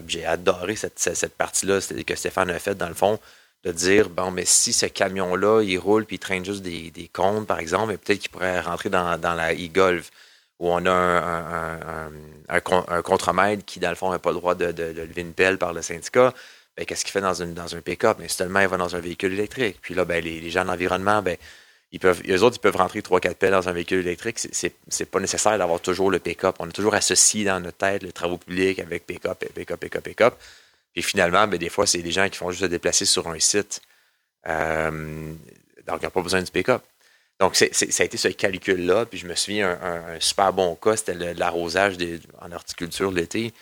J'ai 0.08 0.26
adoré 0.26 0.76
cette, 0.76 1.00
cette 1.00 1.36
partie-là 1.36 1.80
que 2.06 2.16
Stéphane 2.16 2.50
a 2.50 2.60
faite, 2.60 2.78
dans 2.78 2.88
le 2.88 2.94
fond 2.94 3.20
de 3.64 3.72
dire 3.72 4.10
bon, 4.10 4.32
mais 4.32 4.46
si 4.46 4.72
ce 4.74 4.86
camion-là, 4.86 5.62
il 5.62 5.78
roule 5.78 6.06
puis 6.06 6.18
il 6.18 6.20
traîne 6.20 6.46
juste 6.46 6.62
des, 6.62 6.92
des 6.92 7.10
par 7.48 7.60
exemple, 7.60 7.98
peut-être 7.98 8.20
qu'il 8.20 8.30
pourrait 8.30 8.62
rentrer 8.62 8.90
dans, 8.90 9.20
dans 9.20 9.34
la 9.34 9.54
e-golf 9.54 10.12
où 10.60 10.72
on 10.72 10.86
a 10.86 10.92
un, 10.92 12.12
un, 12.50 13.02
contremaître 13.02 13.64
qui, 13.66 13.80
dans 13.80 13.90
le 13.90 13.96
fond, 13.96 14.10
n'a 14.10 14.20
pas 14.20 14.32
le 14.32 14.38
droit 14.38 14.56
de, 14.56 14.72
de, 14.72 15.02
lever 15.02 15.22
une 15.22 15.34
pelle 15.34 15.58
par 15.58 15.74
le 15.74 15.82
syndicat. 15.82 16.34
Ben, 16.76 16.86
qu'est-ce 16.86 17.04
qu'il 17.06 17.12
fait 17.12 17.22
dans, 17.22 17.42
une, 17.42 17.54
dans 17.54 17.76
un 17.76 17.82
pick-up? 17.82 18.18
Mais 18.20 18.28
seulement 18.28 18.60
il 18.62 18.68
va 18.68 18.78
dans 18.78 18.96
un 18.96 19.00
véhicule 19.00 19.34
électrique. 19.34 19.78
Puis 19.82 19.94
là, 19.94 20.06
ben, 20.06 20.24
les, 20.24 20.50
gens 20.50 20.64
de 20.64 20.70
l'environnement, 20.70 21.22
ben, 21.22 21.38
ils 21.92 22.00
peuvent, 22.00 22.22
eux 22.28 22.44
autres, 22.44 22.58
ils 22.58 22.62
peuvent 22.62 22.76
rentrer 22.76 23.00
3-4 23.00 23.36
pelles 23.36 23.52
dans 23.52 23.70
un 23.70 23.72
véhicule 23.72 24.00
électrique. 24.00 24.40
C'est, 24.40 24.76
c'est, 24.88 25.06
pas 25.06 25.20
nécessaire 25.20 25.58
d'avoir 25.58 25.80
toujours 25.80 26.12
le 26.12 26.20
pick-up. 26.20 26.56
On 26.60 26.68
a 26.68 26.72
toujours 26.72 26.96
associé 26.96 27.46
dans 27.46 27.60
notre 27.60 27.78
tête 27.78 28.04
les 28.04 28.12
travaux 28.12 28.38
publics 28.38 28.80
avec 28.80 29.06
pick-up, 29.06 29.44
pick-up, 29.54 29.80
pick-up, 29.80 30.04
pick-up. 30.04 30.36
Et 30.96 31.02
finalement, 31.02 31.48
ben, 31.48 31.58
des 31.58 31.70
fois, 31.70 31.88
c'est 31.88 32.02
des 32.02 32.12
gens 32.12 32.28
qui 32.28 32.38
font 32.38 32.52
juste 32.52 32.64
se 32.64 32.68
déplacer 32.68 33.06
sur 33.06 33.28
un 33.30 33.40
site. 33.40 33.82
Euh, 34.48 35.34
donc, 35.88 36.00
ils 36.02 36.06
n'ont 36.06 36.12
pas 36.12 36.22
besoin 36.22 36.42
du 36.42 36.52
pick-up. 36.52 36.84
Donc, 37.40 37.56
ça 37.56 37.66
a 37.66 38.04
été 38.04 38.18
ce 38.18 38.28
calcul-là. 38.30 39.06
Puis 39.06 39.20
je 39.20 39.28
me 39.28 39.36
souviens, 39.36 39.80
un, 39.82 40.16
un 40.16 40.20
super 40.20 40.52
bon 40.52 40.76
cas, 40.76 40.98
c'était 40.98 41.34
l'arrosage 41.36 41.96
en 42.42 42.52
horticulture 42.52 43.12
l'été. 43.12 43.54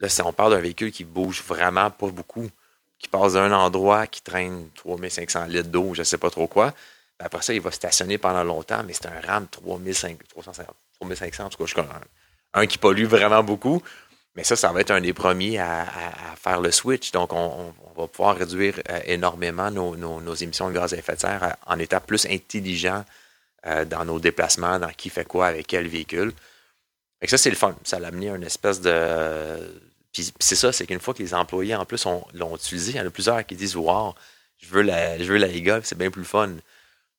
Là, 0.00 0.08
on 0.24 0.32
parle 0.32 0.52
d'un 0.52 0.60
véhicule 0.60 0.90
qui 0.90 1.04
bouge 1.04 1.42
vraiment 1.46 1.90
pas 1.90 2.08
beaucoup, 2.08 2.48
qui 2.98 3.08
passe 3.08 3.34
d'un 3.34 3.52
endroit, 3.52 4.08
qui 4.08 4.20
traîne 4.20 4.68
3500 4.74 5.46
litres 5.46 5.68
d'eau, 5.68 5.94
je 5.94 6.00
ne 6.00 6.04
sais 6.04 6.18
pas 6.18 6.28
trop 6.28 6.48
quoi. 6.48 6.74
Après 7.18 7.42
ça, 7.42 7.54
il 7.54 7.60
va 7.60 7.70
stationner 7.70 8.18
pendant 8.18 8.44
longtemps, 8.44 8.82
mais 8.84 8.92
c'est 8.92 9.06
un 9.06 9.20
RAM 9.20 9.46
3500, 9.48 10.16
3500, 11.00 11.44
en 11.44 11.48
tout 11.48 11.64
cas, 11.64 11.84
un 12.54 12.66
qui 12.66 12.78
pollue 12.78 13.04
vraiment 13.04 13.42
beaucoup. 13.42 13.82
Mais 14.34 14.44
ça, 14.44 14.56
ça 14.56 14.72
va 14.72 14.80
être 14.80 14.90
un 14.90 15.00
des 15.00 15.12
premiers 15.12 15.58
à, 15.58 15.86
faire 16.36 16.60
le 16.60 16.70
switch. 16.70 17.12
Donc, 17.12 17.32
on, 17.32 17.74
va 17.96 18.06
pouvoir 18.08 18.36
réduire 18.36 18.80
euh, 18.88 19.00
énormément 19.04 19.70
nos, 19.70 20.34
émissions 20.34 20.70
de 20.70 20.74
gaz 20.74 20.94
à 20.94 20.96
effet 20.96 21.14
de 21.14 21.20
serre 21.20 21.44
euh, 21.44 21.50
en 21.66 21.78
étant 21.78 22.00
plus 22.00 22.24
intelligent 22.26 23.04
euh, 23.66 23.84
dans 23.84 24.06
nos 24.06 24.18
déplacements, 24.18 24.78
dans 24.78 24.88
qui 24.88 25.10
fait 25.10 25.26
quoi 25.26 25.48
avec 25.48 25.66
quel 25.66 25.86
véhicule. 25.86 26.32
Et 27.20 27.28
ça, 27.28 27.36
c'est 27.36 27.50
le 27.50 27.56
fun. 27.56 27.76
Ça 27.84 28.00
l'a 28.00 28.08
amené 28.08 28.30
à 28.30 28.36
une 28.36 28.44
espèce 28.44 28.80
de. 28.80 29.58
Puis 30.12 30.32
c'est 30.40 30.56
ça, 30.56 30.72
c'est 30.72 30.86
qu'une 30.86 31.00
fois 31.00 31.12
que 31.12 31.22
les 31.22 31.34
employés, 31.34 31.74
en 31.74 31.84
plus, 31.84 32.06
l'ont 32.34 32.56
utilisé, 32.56 32.92
il 32.92 32.96
y 32.96 33.00
en 33.00 33.06
a 33.06 33.10
plusieurs 33.10 33.44
qui 33.46 33.54
disent 33.54 33.76
Wow, 33.76 34.14
je 34.58 34.68
veux 34.68 34.82
la, 34.82 35.18
je 35.18 35.24
veux 35.24 35.38
la 35.38 35.48
c'est 35.82 35.96
bien 35.96 36.10
plus 36.10 36.24
fun. 36.24 36.54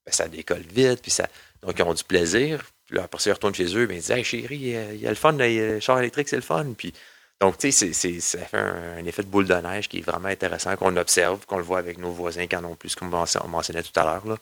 Ben, 0.05 0.11
ça 0.11 0.27
décolle 0.27 0.63
vite, 0.73 1.01
puis 1.01 1.11
ça. 1.11 1.27
Donc, 1.61 1.75
ils 1.77 1.83
ont 1.83 1.93
du 1.93 2.03
plaisir. 2.03 2.63
Puis 2.85 2.97
là, 2.97 3.03
après 3.03 3.21
ça, 3.21 3.29
ils 3.29 3.33
retournent 3.33 3.55
chez 3.55 3.75
eux, 3.75 3.85
ben, 3.85 3.95
ils 3.95 4.01
disent 4.01 4.11
Hey 4.11 4.23
chérie, 4.23 4.75
il 4.93 4.99
y 4.99 5.07
a 5.07 5.09
le 5.09 5.15
fun, 5.15 5.33
le 5.37 5.79
char 5.79 5.99
électrique, 5.99 6.27
c'est 6.27 6.35
le 6.35 6.41
fun. 6.41 6.65
Puis, 6.77 6.93
Donc, 7.39 7.57
tu 7.57 7.71
sais, 7.71 7.93
ça 7.93 8.39
fait 8.39 8.57
un, 8.57 9.05
effet 9.05 9.23
de 9.23 9.27
boule 9.27 9.47
de 9.47 9.55
neige 9.55 9.89
qui 9.89 9.99
est 9.99 10.01
vraiment 10.01 10.29
intéressant, 10.29 10.75
qu'on 10.75 10.95
observe, 10.97 11.45
qu'on 11.45 11.57
le 11.57 11.63
voit 11.63 11.79
avec 11.79 11.97
nos 11.97 12.11
voisins 12.11 12.47
qui 12.47 12.55
en 12.55 12.63
ont 12.65 12.75
plus, 12.75 12.95
comme 12.95 13.13
on 13.13 13.47
mentionnait 13.47 13.83
tout 13.83 13.97
à 13.99 14.03
l'heure. 14.03 14.37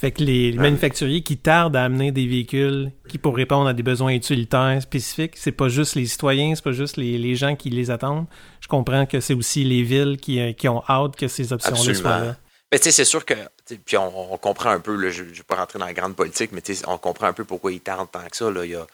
Fait 0.00 0.12
que 0.12 0.22
les, 0.22 0.52
manufacturiers 0.52 1.20
qui 1.22 1.36
tardent 1.36 1.76
à 1.76 1.84
amener 1.84 2.10
des 2.10 2.26
véhicules 2.26 2.90
qui 3.06 3.18
pour 3.18 3.36
répondre 3.36 3.68
à 3.68 3.74
des 3.74 3.82
besoins 3.82 4.12
utilitaires 4.12 4.80
spécifiques, 4.80 5.36
c'est 5.36 5.52
pas 5.52 5.68
juste 5.68 5.94
les 5.94 6.06
citoyens, 6.06 6.54
c'est 6.54 6.64
pas 6.64 6.72
juste 6.72 6.96
les, 6.96 7.34
gens 7.34 7.54
qui 7.54 7.68
les 7.68 7.90
attendent. 7.90 8.24
Je 8.60 8.68
comprends 8.68 9.04
que 9.04 9.20
c'est 9.20 9.34
aussi 9.34 9.62
les 9.62 9.82
villes 9.82 10.16
qui, 10.16 10.40
euh, 10.40 10.70
ont 10.70 10.82
hâte 10.88 11.16
que 11.16 11.28
ces 11.28 11.52
options-là 11.52 11.94
soient 11.94 12.18
là. 12.18 12.36
Mais 12.72 12.78
tu 12.78 12.84
sais, 12.84 12.92
c'est 12.92 13.04
sûr 13.04 13.26
que, 13.26 13.34
puis 13.78 13.96
on, 13.96 14.36
comprend 14.38 14.70
un 14.70 14.80
peu, 14.80 15.10
je 15.10 15.22
ne 15.22 15.28
vais 15.28 15.42
pas 15.42 15.56
rentrer 15.56 15.78
dans 15.78 15.86
la 15.86 15.94
grande 15.94 16.16
politique, 16.16 16.52
mais 16.52 16.62
on 16.86 16.98
comprend 16.98 17.26
un 17.26 17.32
peu 17.32 17.44
pourquoi 17.44 17.72
ils 17.72 17.80
tardent 17.80 18.10
tant 18.10 18.26
que 18.26 18.36
ça. 18.36 18.50
Il, 18.64 18.70
y 18.70 18.76
a, 18.76 18.86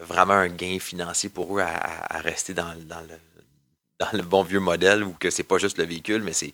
vraiment 0.00 0.34
un 0.34 0.48
gain 0.48 0.78
financier 0.78 1.28
pour 1.28 1.58
eux 1.58 1.62
à, 1.62 2.18
rester 2.20 2.54
dans, 2.54 2.74
le, 4.12 4.22
bon 4.22 4.42
vieux 4.42 4.60
modèle 4.60 5.04
où 5.04 5.12
que 5.12 5.30
c'est 5.30 5.42
pas 5.42 5.58
juste 5.58 5.78
le 5.78 5.84
véhicule, 5.84 6.22
mais 6.22 6.32
c'est 6.32 6.52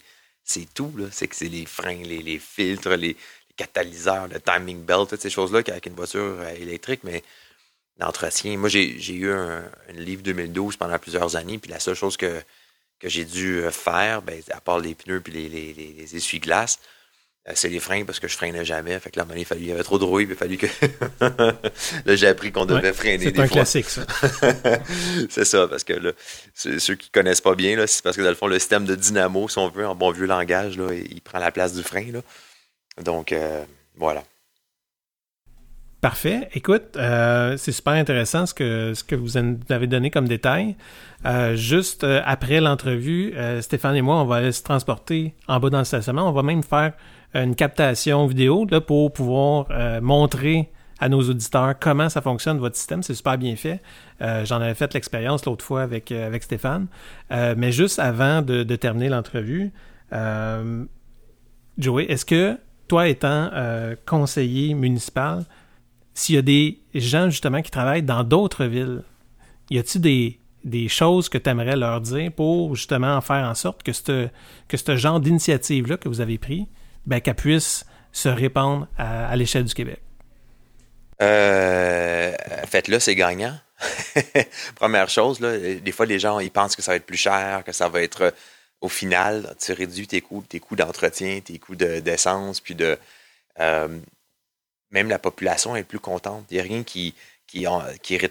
tout. 0.75 0.93
C'est 1.11 1.29
que 1.29 1.37
c'est 1.37 1.49
les 1.49 1.67
freins, 1.67 2.03
les 2.03 2.39
filtres, 2.39 2.91
les, 2.91 3.17
catalyseur, 3.57 4.29
le 4.29 4.41
timing 4.41 4.85
belt, 4.85 5.09
toutes 5.09 5.21
ces 5.21 5.31
choses-là 5.31 5.63
qu'avec 5.63 5.87
une 5.87 5.95
voiture 5.95 6.21
euh, 6.41 6.55
électrique, 6.55 7.01
mais 7.05 7.23
l'entretien. 7.99 8.57
Moi, 8.57 8.69
j'ai 8.69 9.15
eu 9.15 9.31
un, 9.31 9.65
livre 9.95 10.23
2012 10.23 10.77
pendant 10.77 10.99
plusieurs 10.99 11.37
années, 11.37 11.59
puis 11.59 11.71
la 11.71 11.81
seule 11.81 11.95
chose 11.95 12.17
que, 12.17 12.43
j'ai 13.05 13.25
dû 13.25 13.59
euh, 13.59 13.71
faire, 13.73 14.23
ben, 14.23 14.41
à 14.53 14.61
part 14.61 14.79
les 14.79 14.95
pneus 14.95 15.23
et 15.27 15.49
les, 15.49 15.75
les, 15.75 16.17
essuie-glaces, 16.17 16.79
c'est 17.55 17.69
les 17.69 17.81
freins 17.81 18.05
parce 18.05 18.21
que 18.21 18.29
je 18.29 18.37
freinais 18.37 18.65
jamais. 18.65 18.99
Fait 19.01 19.11
que 19.11 19.19
là, 19.19 19.27
il, 19.35 19.45
il 19.59 19.67
y 19.67 19.73
avait 19.73 19.83
trop 19.83 19.99
de 19.99 20.05
rouille, 20.05 20.25
il 20.25 20.33
a 20.33 20.37
fallu 20.37 20.57
que. 20.57 20.67
là, 22.07 22.15
j'ai 22.15 22.29
appris 22.29 22.53
qu'on 22.53 22.67
devait 22.67 22.93
freiner. 22.93 23.25
C'est 23.25 23.39
un 23.41 23.49
classique, 23.49 23.87
ça. 23.87 24.03
c'est 25.29 25.45
ça, 25.45 25.67
parce 25.67 25.83
que 25.83 25.95
là, 25.95 26.13
ceux 26.55 26.95
qui 26.95 27.11
connaissent 27.11 27.41
pas 27.41 27.57
bien, 27.57 27.85
c'est 27.87 28.03
parce 28.03 28.17
que 28.17 28.23
dans 28.23 28.29
le 28.29 28.37
fond, 28.37 28.47
le 28.47 28.61
système 28.61 28.85
de 28.85 28.95
dynamo, 28.95 29.49
si 29.49 29.59
on 29.59 29.69
veut, 29.69 29.87
en 29.87 29.97
bon 29.97 30.13
vieux 30.13 30.27
langage, 30.27 30.79
là, 30.79 30.93
il 30.95 31.21
prend 31.21 31.41
la 31.41 31.51
place 31.51 31.75
du 31.75 31.83
frein. 31.83 32.13
Là. 32.13 32.21
Donc, 33.03 33.33
euh, 33.33 33.65
voilà. 33.97 34.23
Parfait. 36.01 36.49
Écoute, 36.55 36.97
euh, 36.97 37.57
c'est 37.57 37.73
super 37.73 37.93
intéressant 37.93 38.47
ce 38.47 38.55
que, 38.55 38.93
ce 38.95 39.03
que 39.03 39.15
vous 39.15 39.37
avez 39.37 39.87
donné 39.87 40.11
comme 40.11 40.29
détail. 40.29 40.77
Euh, 41.25 41.55
juste 41.55 42.05
après 42.05 42.61
l'entrevue, 42.61 43.35
Stéphane 43.61 43.97
et 43.97 44.03
moi, 44.03 44.17
on 44.17 44.27
va 44.27 44.37
aller 44.37 44.53
se 44.53 44.63
transporter 44.63 45.35
en 45.49 45.59
bas 45.59 45.71
dans 45.71 45.79
le 45.79 45.85
stationnement. 45.85 46.29
On 46.29 46.33
va 46.33 46.43
même 46.43 46.63
faire 46.63 46.93
une 47.35 47.55
captation 47.55 48.27
vidéo 48.27 48.67
là, 48.71 48.81
pour 48.81 49.13
pouvoir 49.13 49.67
montrer 50.03 50.71
à 50.99 51.09
nos 51.09 51.23
auditeurs 51.23 51.75
comment 51.81 52.09
ça 52.09 52.21
fonctionne 52.21 52.59
votre 52.59 52.77
système. 52.77 53.03
C'est 53.03 53.15
super 53.15 53.39
bien 53.39 53.57
fait. 53.57 53.81
J'en 54.21 54.61
avais 54.61 54.75
fait 54.75 54.93
l'expérience 54.95 55.45
l'autre 55.47 55.65
fois 55.65 55.83
avec, 55.83 56.13
avec 56.13 56.43
Stéphane. 56.43 56.87
mais 57.31 57.73
juste 57.73 57.99
avant 57.99 58.43
de, 58.43 58.63
de 58.63 58.77
terminer 58.77 59.09
l'entrevue, 59.09 59.73
Joey, 61.79 62.05
est-ce 62.05 62.25
que 62.25 62.59
toi 62.89 63.09
étant 63.09 63.49
euh, 63.55 63.97
conseiller 64.07 64.75
municipal, 64.75 65.45
s'il 66.13 66.35
y 66.35 66.39
a 66.39 66.43
des 66.43 66.79
gens 66.95 67.31
justement 67.31 67.63
qui 67.63 67.71
travaillent 67.71 68.03
dans 68.03 68.23
d'autres 68.23 68.67
villes, 68.67 69.03
y 69.71 69.79
a-t-il 69.79 70.03
des, 70.03 70.41
des 70.65 70.89
choses 70.89 71.31
que 71.31 71.39
tu 71.39 71.49
aimerais 71.49 71.77
leur 71.77 72.03
dire 72.03 72.31
pour 72.33 72.77
justement 72.77 73.19
faire 73.23 73.49
en 73.49 73.55
sorte 73.55 73.83
que 73.83 73.93
ce 73.95 74.29
que 74.69 74.77
ce 74.77 74.97
genre 74.97 75.21
d'initiative-là 75.21 75.97
que 75.97 76.09
vous 76.09 76.21
avez 76.21 76.37
pris, 76.37 76.69
ben, 77.07 77.21
qu'elle 77.21 77.35
puisse 77.35 77.85
se 78.13 78.29
répandre 78.29 78.89
à, 78.99 79.35
l'échelle 79.37 79.65
du 79.65 79.75
Québec? 79.75 80.01
Euh, 81.21 82.35
Faites-le, 82.67 82.99
c'est 82.99 83.15
gagnant. 83.15 83.59
Première 84.75 85.09
chose, 85.09 85.41
des 85.41 85.93
fois, 85.93 86.07
les 86.07 86.19
gens 86.19 86.39
ils 86.39 86.51
pensent 86.51 86.77
que 86.77 86.83
ça 86.83 86.93
va 86.93 86.97
être 86.97 87.07
plus 87.07 87.17
cher, 87.17 87.63
que 87.65 87.73
ça 87.73 87.89
va 87.89 88.03
être 88.03 88.33
au 88.83 88.89
final, 88.89 89.55
tu 89.61 89.73
réduis 89.73 90.09
tes 90.09 90.21
coûts, 90.21 90.45
tes 90.47 90.61
coûts 90.61 90.77
d'entretien, 90.77 91.41
tes 91.41 91.59
coûts 91.59 91.77
d'essence, 91.77 92.61
puis 92.61 92.75
de. 92.75 92.99
Euh, 93.61 93.89
même 94.91 95.09
la 95.09 95.19
population 95.19 95.75
est 95.75 95.85
plus 95.85 96.01
contente. 96.01 96.45
Il 96.51 96.55
n'y 96.55 96.61
a 96.61 96.65
rien 96.65 96.83
qui, 96.83 97.15
qui, 97.47 97.67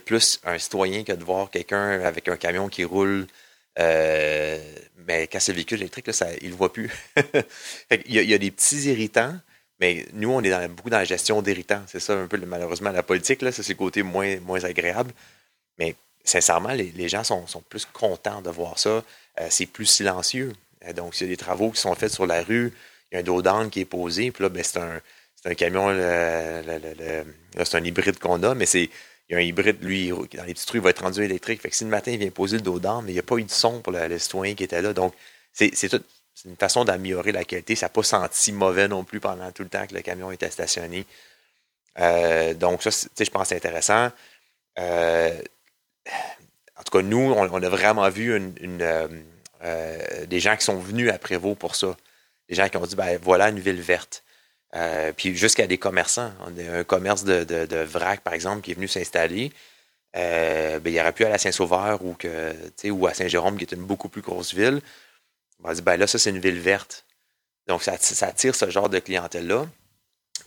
plus 0.06 0.40
un 0.44 0.60
citoyen 0.60 1.04
que 1.04 1.14
de 1.14 1.24
voir 1.24 1.50
quelqu'un 1.50 2.02
avec 2.02 2.28
un 2.28 2.38
camion 2.38 2.68
qui 2.68 2.84
roule. 2.84 3.26
Euh, 3.80 4.60
mais 5.08 5.28
quand 5.28 5.40
c'est 5.40 5.52
le 5.52 5.58
véhicule 5.58 5.80
électrique, 5.80 6.08
là, 6.08 6.14
il 6.42 6.48
ne 6.48 6.52
le 6.52 6.58
voit 6.58 6.72
plus. 6.72 6.92
il, 8.06 8.14
y 8.14 8.34
a, 8.34 8.38
des 8.38 8.52
petits 8.52 8.84
irritants, 8.90 9.36
mais 9.80 10.06
nous, 10.14 10.30
on 10.30 10.42
est 10.42 10.68
beaucoup 10.68 10.90
dans 10.90 10.98
la 10.98 11.06
gestion 11.06 11.42
d'irritants. 11.42 11.84
C'est 11.88 12.00
ça 12.00 12.14
un 12.14 12.28
peu 12.28 12.38
malheureusement 12.38 12.92
la 12.92 13.04
politique, 13.04 13.42
là, 13.42 13.52
ça 13.52 13.64
c'est 13.64 13.74
le 13.74 13.78
côté 13.78 14.04
moins, 14.04 14.40
moins 14.42 14.64
agréable. 14.64 15.12
Mais 15.80 15.96
sincèrement, 16.24 16.74
les, 16.74 17.10
gens 17.10 17.24
sont, 17.24 17.46
plus 17.68 17.86
contents 17.86 18.42
de 18.42 18.50
voir 18.50 18.78
ça. 18.78 19.04
Euh, 19.40 19.48
c'est 19.50 19.66
plus 19.66 19.86
silencieux. 19.86 20.54
Euh, 20.86 20.94
donc, 20.94 21.16
s'il 21.16 21.28
y 21.28 21.30
a 21.30 21.34
des 21.34 21.38
travaux 21.38 21.72
qui 21.72 21.82
sont 21.82 21.96
faits 21.96 22.12
sur 22.12 22.28
la 22.28 22.44
rue, 22.44 22.74
il 23.12 23.16
y 23.16 23.18
a 23.18 23.20
un 23.22 23.24
dos 23.24 23.42
d'âne 23.42 23.70
qui 23.70 23.82
est 23.82 23.86
posé, 23.86 24.32
puis 24.32 24.44
là, 24.44 24.50
ben, 24.50 24.64
c'est 24.64 24.80
un, 24.80 25.56
camion, 25.56 25.90
c'est 27.64 27.76
un 27.76 27.84
hybride 27.84 28.20
qu'on 28.20 28.42
a, 28.44 28.54
mais 28.54 28.66
c'est 28.66 28.90
y 29.32 29.36
a 29.36 29.38
un 29.38 29.42
hybride, 29.42 29.84
lui, 29.84 30.10
dans 30.10 30.44
les 30.44 30.54
petits 30.54 30.66
trucs, 30.66 30.82
il 30.82 30.84
va 30.84 30.90
être 30.90 31.04
rendu 31.04 31.24
électrique. 31.24 31.62
Fait 31.62 31.70
que 31.70 31.76
si 31.76 31.84
le 31.84 31.90
matin, 31.90 32.12
il 32.12 32.18
vient 32.20 32.30
poser 32.32 32.58
le 32.58 32.64
dos 32.64 32.80
mais 33.02 33.12
il 33.12 33.14
n'y 33.14 33.20
a 33.20 33.24
pas 33.24 33.38
eu 33.38 33.44
de 33.44 33.52
son 33.52 33.82
pour 33.82 33.94
le, 33.94 34.18
citoyen 34.20 34.56
qui 34.56 34.64
était 34.64 34.82
là. 34.82 34.94
Donc, 34.94 35.14
c'est 35.54 35.72
une 36.46 36.56
façon 36.58 36.86
d'améliorer 36.86 37.32
la 37.32 37.44
qualité. 37.44 37.76
Ça 37.76 37.86
n'a 37.86 37.90
pas 37.90 38.04
senti 38.04 38.52
mauvais 38.52 38.88
non 38.88 39.04
plus 39.04 39.20
pendant 39.20 39.52
tout 39.52 39.64
le 39.64 39.70
temps 39.70 39.86
que 39.88 39.94
le 39.94 40.02
camion 40.02 40.32
était 40.32 40.50
stationné. 40.50 41.06
Euh, 42.00 42.54
donc, 42.54 42.84
ça, 42.84 42.90
je 42.90 43.30
pense 43.30 43.50
c'est 43.50 43.56
intéressant 43.56 44.12
en 46.82 46.84
tout 46.84 46.98
cas, 46.98 47.04
nous, 47.04 47.32
on, 47.32 47.64
a 47.64 47.70
vraiment 47.70 48.10
vu 48.10 48.32
euh, 48.32 49.08
euh, 49.64 50.26
des 50.26 50.40
gens 50.40 50.56
qui 50.58 50.66
sont 50.66 50.80
venus 50.80 51.12
à 51.12 51.20
Prévost 51.20 51.58
pour 51.58 51.76
ça. 51.76 51.96
Des 52.50 52.56
gens 52.56 52.68
qui 52.70 52.78
ont 52.78 52.86
dit, 52.86 52.96
ben 52.96 53.20
voilà 53.22 53.50
une 53.50 53.60
ville 53.60 53.80
verte. 53.82 54.24
Euh, 54.76 55.12
puis 55.16 55.36
jusqu'à 55.36 55.68
des 55.68 55.78
commerçants. 55.78 56.32
On 56.42 56.58
a 56.58 56.80
un 56.80 56.84
commerce 56.84 57.24
de, 57.24 57.84
vrac, 57.84 58.22
par 58.22 58.34
exemple, 58.34 58.62
qui 58.62 58.72
est 58.72 58.76
venu 58.76 58.88
s'installer. 58.88 59.52
ben, 60.14 60.82
il 60.86 61.00
aurait 61.00 61.14
pu 61.14 61.26
aller 61.26 61.36
à 61.36 61.38
Saint-Sauveur 61.38 62.04
ou, 62.04 62.14
que, 62.14 62.54
ou 62.90 63.08
à 63.08 63.14
Saint-Jérôme, 63.14 63.58
qui 63.58 63.64
est 63.64 63.74
une 63.74 63.84
beaucoup 63.84 64.10
plus 64.10 64.22
grosse 64.22 64.54
ville. 64.54 64.82
On 65.64 65.68
va 65.68 65.74
dire, 65.74 65.84
ben 65.84 65.98
là, 65.98 66.08
ça, 66.08 66.18
c'est 66.18 66.30
une 66.30 66.40
ville 66.40 66.60
verte. 66.60 67.06
Donc, 67.68 67.84
ça, 67.84 67.94
attire 68.22 68.56
ce 68.56 68.70
genre 68.70 68.90
de 68.90 69.00
clientèle-là. 69.00 69.68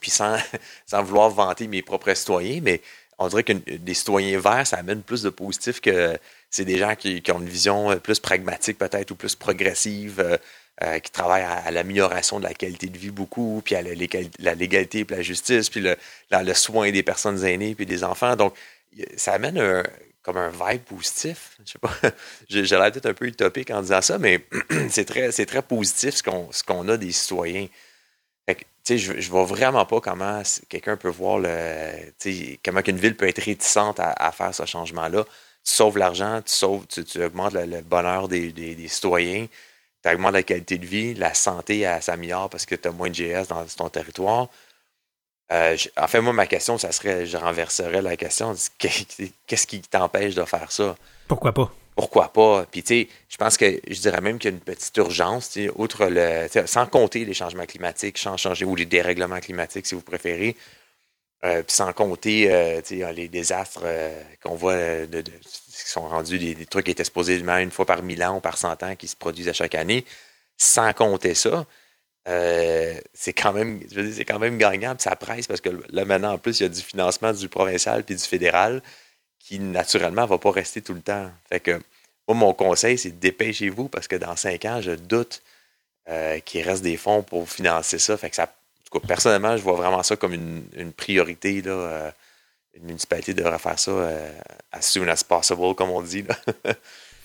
Puis 0.00 0.10
sans, 0.10 0.36
sans 0.86 1.02
vouloir 1.02 1.30
vanter 1.30 1.68
mes 1.68 1.82
propres 1.82 2.14
citoyens, 2.14 2.60
mais 2.62 2.80
on 3.18 3.28
dirait 3.28 3.44
que 3.44 3.52
des 3.52 3.94
citoyens 3.94 4.38
verts, 4.40 4.66
ça 4.66 4.78
amène 4.78 5.02
plus 5.02 5.22
de 5.22 5.30
positif 5.30 5.80
que 5.80 6.18
c'est 6.50 6.64
des 6.64 6.78
gens 6.78 6.94
qui, 6.96 7.22
ont 7.32 7.40
une 7.40 7.48
vision 7.48 7.90
euh, 7.90 7.96
plus 7.96 8.20
pragmatique 8.20 8.78
peut-être 8.78 9.12
ou 9.12 9.14
plus 9.14 9.34
progressive, 9.34 10.38
euh, 10.82 10.98
qui 10.98 11.10
travaillent 11.10 11.44
à, 11.44 11.70
l'amélioration 11.70 12.38
de 12.38 12.44
la 12.44 12.54
qualité 12.54 12.88
de 12.88 12.98
vie 12.98 13.10
beaucoup, 13.10 13.62
puis 13.64 13.74
à 13.74 13.82
la, 13.82 13.94
légalité, 13.94 15.04
puis 15.04 15.16
la 15.16 15.22
justice, 15.22 15.70
puis 15.70 15.80
le, 15.80 16.54
soin 16.54 16.90
des 16.90 17.02
personnes 17.02 17.44
aînées, 17.44 17.74
puis 17.74 17.86
des 17.86 18.04
enfants. 18.04 18.36
Donc, 18.36 18.54
ça 19.16 19.32
amène 19.34 19.84
comme 20.22 20.36
un 20.36 20.50
vibe 20.50 20.82
positif. 20.82 21.56
Je 21.64 21.72
sais 21.72 21.78
pas, 21.78 21.92
j'ai 22.48 22.62
l'air 22.62 22.90
peut-être 22.90 23.06
un 23.06 23.14
peu 23.14 23.26
utopique 23.26 23.70
en 23.70 23.82
disant 23.82 24.02
ça, 24.02 24.18
mais 24.18 24.44
c'est 24.88 25.04
très, 25.04 25.30
très 25.30 25.62
positif 25.62 26.16
ce 26.16 26.62
qu'on 26.62 26.88
a 26.88 26.96
des 26.96 27.12
citoyens 27.12 27.68
je, 28.90 29.20
je 29.20 29.30
vois 29.30 29.44
vraiment 29.44 29.86
pas 29.86 30.00
comment 30.00 30.42
quelqu'un 30.68 30.96
peut 30.96 31.08
voir 31.08 31.38
le, 31.38 32.12
comment 32.64 32.80
une 32.86 32.98
ville 32.98 33.16
peut 33.16 33.28
être 33.28 33.42
réticente 33.42 33.98
à, 33.98 34.32
faire 34.32 34.54
ce 34.54 34.66
changement-là. 34.66 35.24
Tu 35.24 35.72
sauves 35.72 35.96
l'argent, 35.96 36.42
tu 36.42 36.52
sauves, 36.52 36.86
tu, 36.86 37.22
augmentes 37.22 37.54
le, 37.54 37.80
bonheur 37.80 38.28
des, 38.28 38.88
citoyens, 38.88 39.46
tu 40.04 40.10
augmentes 40.10 40.34
la 40.34 40.42
qualité 40.42 40.78
de 40.78 40.86
vie, 40.86 41.14
la 41.14 41.34
santé 41.34 41.90
s'améliore 42.00 42.50
parce 42.50 42.66
que 42.66 42.74
tu 42.74 42.88
as 42.88 42.92
moins 42.92 43.08
de 43.08 43.14
GS 43.14 43.48
dans 43.48 43.64
ton 43.64 43.88
territoire. 43.88 44.48
Euh, 45.52 45.76
en 45.96 46.08
fait, 46.08 46.20
moi, 46.20 46.32
ma 46.32 46.46
question, 46.46 46.78
ça 46.78 46.90
serait, 46.92 47.26
je 47.26 47.36
renverserais 47.36 48.02
la 48.02 48.16
question, 48.16 48.54
qu'est-ce 48.78 49.66
qui 49.66 49.80
t'empêche 49.80 50.34
de 50.34 50.44
faire 50.44 50.72
ça? 50.72 50.96
Pourquoi 51.28 51.52
pas? 51.52 51.70
pourquoi 51.96 52.32
pas? 52.32 52.66
Puis, 52.70 52.82
tu 52.82 53.02
sais, 53.02 53.08
je 53.28 53.36
pense 53.36 53.56
que 53.56 53.80
je 53.86 54.00
dirais 54.00 54.20
même 54.20 54.38
qu'il 54.38 54.50
y 54.50 54.54
a 54.54 54.56
une 54.56 54.62
petite 54.62 54.96
urgence, 54.96 55.58
outre 55.76 56.06
le. 56.06 56.48
Sans 56.66 56.86
compter 56.86 57.24
les 57.24 57.34
changements 57.34 57.66
climatiques, 57.66 58.18
changer, 58.18 58.64
ou 58.64 58.74
les 58.74 58.86
dérèglements 58.86 59.40
climatiques, 59.40 59.86
si 59.86 59.94
vous 59.94 60.00
préférez. 60.00 60.56
Euh, 61.44 61.62
puis 61.62 61.76
sans 61.76 61.92
compter 61.92 62.50
euh, 62.50 62.80
les 63.12 63.28
désastres 63.28 63.82
euh, 63.84 64.18
qu'on 64.42 64.54
voit 64.54 65.06
de, 65.06 65.22
qui 65.82 65.90
sont 65.90 66.08
rendus 66.08 66.38
des, 66.38 66.66
trucs 66.66 66.86
qui 66.86 66.92
étaient 66.92 67.04
supposés 67.04 67.38
une 67.38 67.70
fois 67.70 67.86
par 67.86 68.02
mille 68.02 68.22
ans 68.22 68.36
ou 68.36 68.40
par 68.40 68.58
cent 68.58 68.82
ans 68.82 68.96
qui 68.96 69.08
se 69.08 69.16
produisent 69.16 69.48
à 69.48 69.52
chaque 69.52 69.74
année. 69.74 70.04
Sans 70.56 70.92
compter 70.92 71.34
ça, 71.34 71.66
c'est 72.26 73.32
quand 73.32 73.52
même 73.52 73.80
c'est 73.90 74.24
quand 74.24 74.38
même 74.38 74.56
gagnant, 74.58 74.94
puis 74.94 75.02
ça 75.02 75.16
presse 75.16 75.46
parce 75.46 75.60
que 75.60 75.70
là 75.90 76.04
maintenant 76.04 76.32
en 76.34 76.38
plus 76.38 76.60
il 76.60 76.62
y 76.62 76.66
a 76.66 76.68
du 76.68 76.80
financement 76.80 77.32
du 77.32 77.48
provincial 77.48 78.04
puis 78.04 78.14
du 78.14 78.22
fédéral 78.22 78.82
qui 79.38 79.58
naturellement 79.58 80.22
ne 80.22 80.28
va 80.28 80.38
pas 80.38 80.50
rester 80.50 80.80
tout 80.80 80.94
le 80.94 81.02
temps. 81.02 81.30
Fait 81.48 81.60
que 81.60 81.80
moi, 82.26 82.36
mon 82.36 82.54
conseil, 82.54 82.96
c'est 82.98 83.18
dépêchez-vous 83.18 83.88
parce 83.88 84.08
que 84.08 84.16
dans 84.16 84.36
cinq 84.36 84.64
ans, 84.64 84.80
je 84.80 84.92
doute 84.92 85.42
euh, 86.08 86.38
qu'il 86.40 86.62
reste 86.62 86.82
des 86.82 86.96
fonds 86.96 87.22
pour 87.22 87.48
financer 87.48 87.98
ça. 87.98 88.16
Fait 88.16 88.30
que 88.30 88.36
ça, 88.36 88.52
personnellement, 89.06 89.56
je 89.56 89.62
vois 89.62 89.74
vraiment 89.74 90.02
ça 90.02 90.16
comme 90.16 90.32
une, 90.32 90.92
priorité, 90.92 91.60
là, 91.62 91.72
euh, 91.72 92.10
une 92.76 92.86
municipalité 92.86 93.34
de 93.34 93.44
refaire 93.44 93.78
ça 93.78 93.90
euh, 93.90 94.30
as 94.72 94.82
soon 94.82 95.06
as 95.08 95.22
possible, 95.22 95.74
comme 95.74 95.90
on 95.90 96.02
dit. 96.02 96.24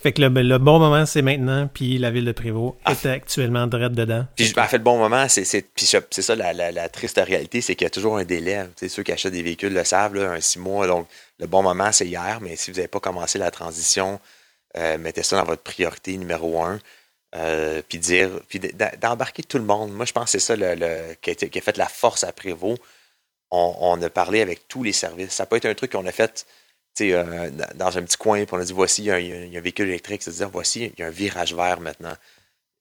Fait 0.01 0.13
que 0.13 0.21
le, 0.21 0.29
le 0.29 0.57
bon 0.59 0.79
moment, 0.79 1.05
c'est 1.05 1.21
maintenant, 1.21 1.67
puis 1.67 1.97
la 1.97 2.09
ville 2.09 2.23
de 2.23 2.31
Prévost 2.31 2.77
Ah. 2.85 2.93
est 2.93 3.05
actuellement 3.05 3.67
direct 3.67 3.93
dedans. 3.95 4.25
Puis 4.38 4.53
en 4.55 4.63
fait, 4.65 4.77
le 4.77 4.83
bon 4.83 4.97
moment, 4.97 5.27
c'est 5.27 5.43
ça 5.43 6.35
la, 6.38 6.53
la- 6.53 6.71
la 6.71 6.88
triste 6.88 7.17
réalité, 7.21 7.59
c'est 7.59 7.75
qu'il 7.75 7.83
y 7.83 7.88
a 7.88 7.89
toujours 7.89 8.17
un 8.17 8.23
délai. 8.23 8.63
Tu 8.77 8.85
sais, 8.85 8.89
ceux 8.89 9.03
qui 9.03 9.12
achètent 9.12 9.33
des 9.33 9.43
véhicules 9.43 9.73
le 9.73 9.83
savent, 9.83 10.15
là, 10.15 10.31
un 10.31 10.39
six 10.39 10.57
mois. 10.57 10.88
Donc, 10.88 11.05
le 11.39 11.47
bon 11.47 11.62
moment, 11.63 11.91
c'est 11.91 12.07
hier, 12.07 12.39
mais 12.41 12.55
si 12.55 12.71
vous 12.71 12.77
n'avez 12.77 12.88
pas 12.88 13.01
commencé 13.01 13.38
la 13.39 13.51
transition, 13.51 14.21
euh, 14.77 14.97
mettez 14.97 15.21
ça 15.23 15.35
dans 15.35 15.43
votre 15.43 15.63
priorité 15.63 16.15
numéro 16.17 16.63
un. 16.63 16.79
euh, 17.35 17.81
puis 17.89 17.99
dire, 17.99 18.29
puis 18.47 18.59
d'embarquer 19.01 19.43
tout 19.43 19.57
le 19.57 19.65
monde. 19.65 19.91
Moi, 19.91 20.05
je 20.05 20.13
pense 20.13 20.25
que 20.25 20.31
c'est 20.31 20.39
ça 20.39 20.55
le, 20.55 20.75
le- 20.75 21.13
qui, 21.21 21.31
a 21.31 21.35
qui 21.35 21.59
a 21.59 21.62
fait 21.62 21.75
la 21.77 21.88
force 21.88 22.23
à 22.23 22.31
Prévost. 22.31 22.81
On, 23.51 23.99
a 24.01 24.09
parlé 24.09 24.41
avec 24.41 24.67
tous 24.67 24.83
les 24.83 24.93
services. 24.93 25.31
Ça 25.33 25.45
peut 25.45 25.55
être 25.55 25.65
un 25.65 25.73
truc 25.73 25.91
qu'on 25.93 26.05
a 26.05 26.12
fait 26.12 26.45
euh, 27.01 27.49
dans- 27.75 27.97
un 27.97 28.03
petit 28.03 28.17
coin, 28.17 28.45
puis 28.45 28.55
on 28.55 28.59
a 28.59 28.63
dit 28.63 28.73
voici, 28.73 29.03
il 29.03 29.53
y 29.53 29.57
un, 29.57 29.62
véhicule 29.62 29.88
électrique, 29.89 30.21
c'est-à-dire 30.21 30.49
voici, 30.49 30.85
il 30.85 30.99
y 30.99 31.03
a 31.03 31.07
un 31.07 31.12
virage 31.12 31.53
vert 31.53 31.79
maintenant. 31.79 32.13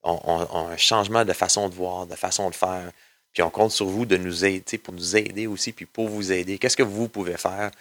On, 0.03 0.19
on- 0.23 0.67
un 0.67 0.77
changement 0.77 1.25
de 1.25 1.33
façon 1.33 1.69
de 1.69 1.75
voir, 1.75 2.07
de 2.07 2.15
façon 2.15 2.49
de 2.49 2.55
faire. 2.55 2.91
Puis 3.33 3.43
on 3.43 3.49
compte 3.49 3.71
sur 3.71 3.85
vous 3.85 4.05
de 4.05 4.17
nous 4.17 4.45
aider, 4.45 4.77
pour 4.77 4.93
nous 4.93 5.15
aider 5.15 5.47
aussi, 5.47 5.71
puis 5.71 5.85
pour 5.85 6.07
vous 6.09 6.31
aider. 6.31 6.57
Qu'est-ce 6.57 6.77
que 6.77 6.83
vous 6.83 7.07
pouvez 7.07 7.37
faire 7.37 7.71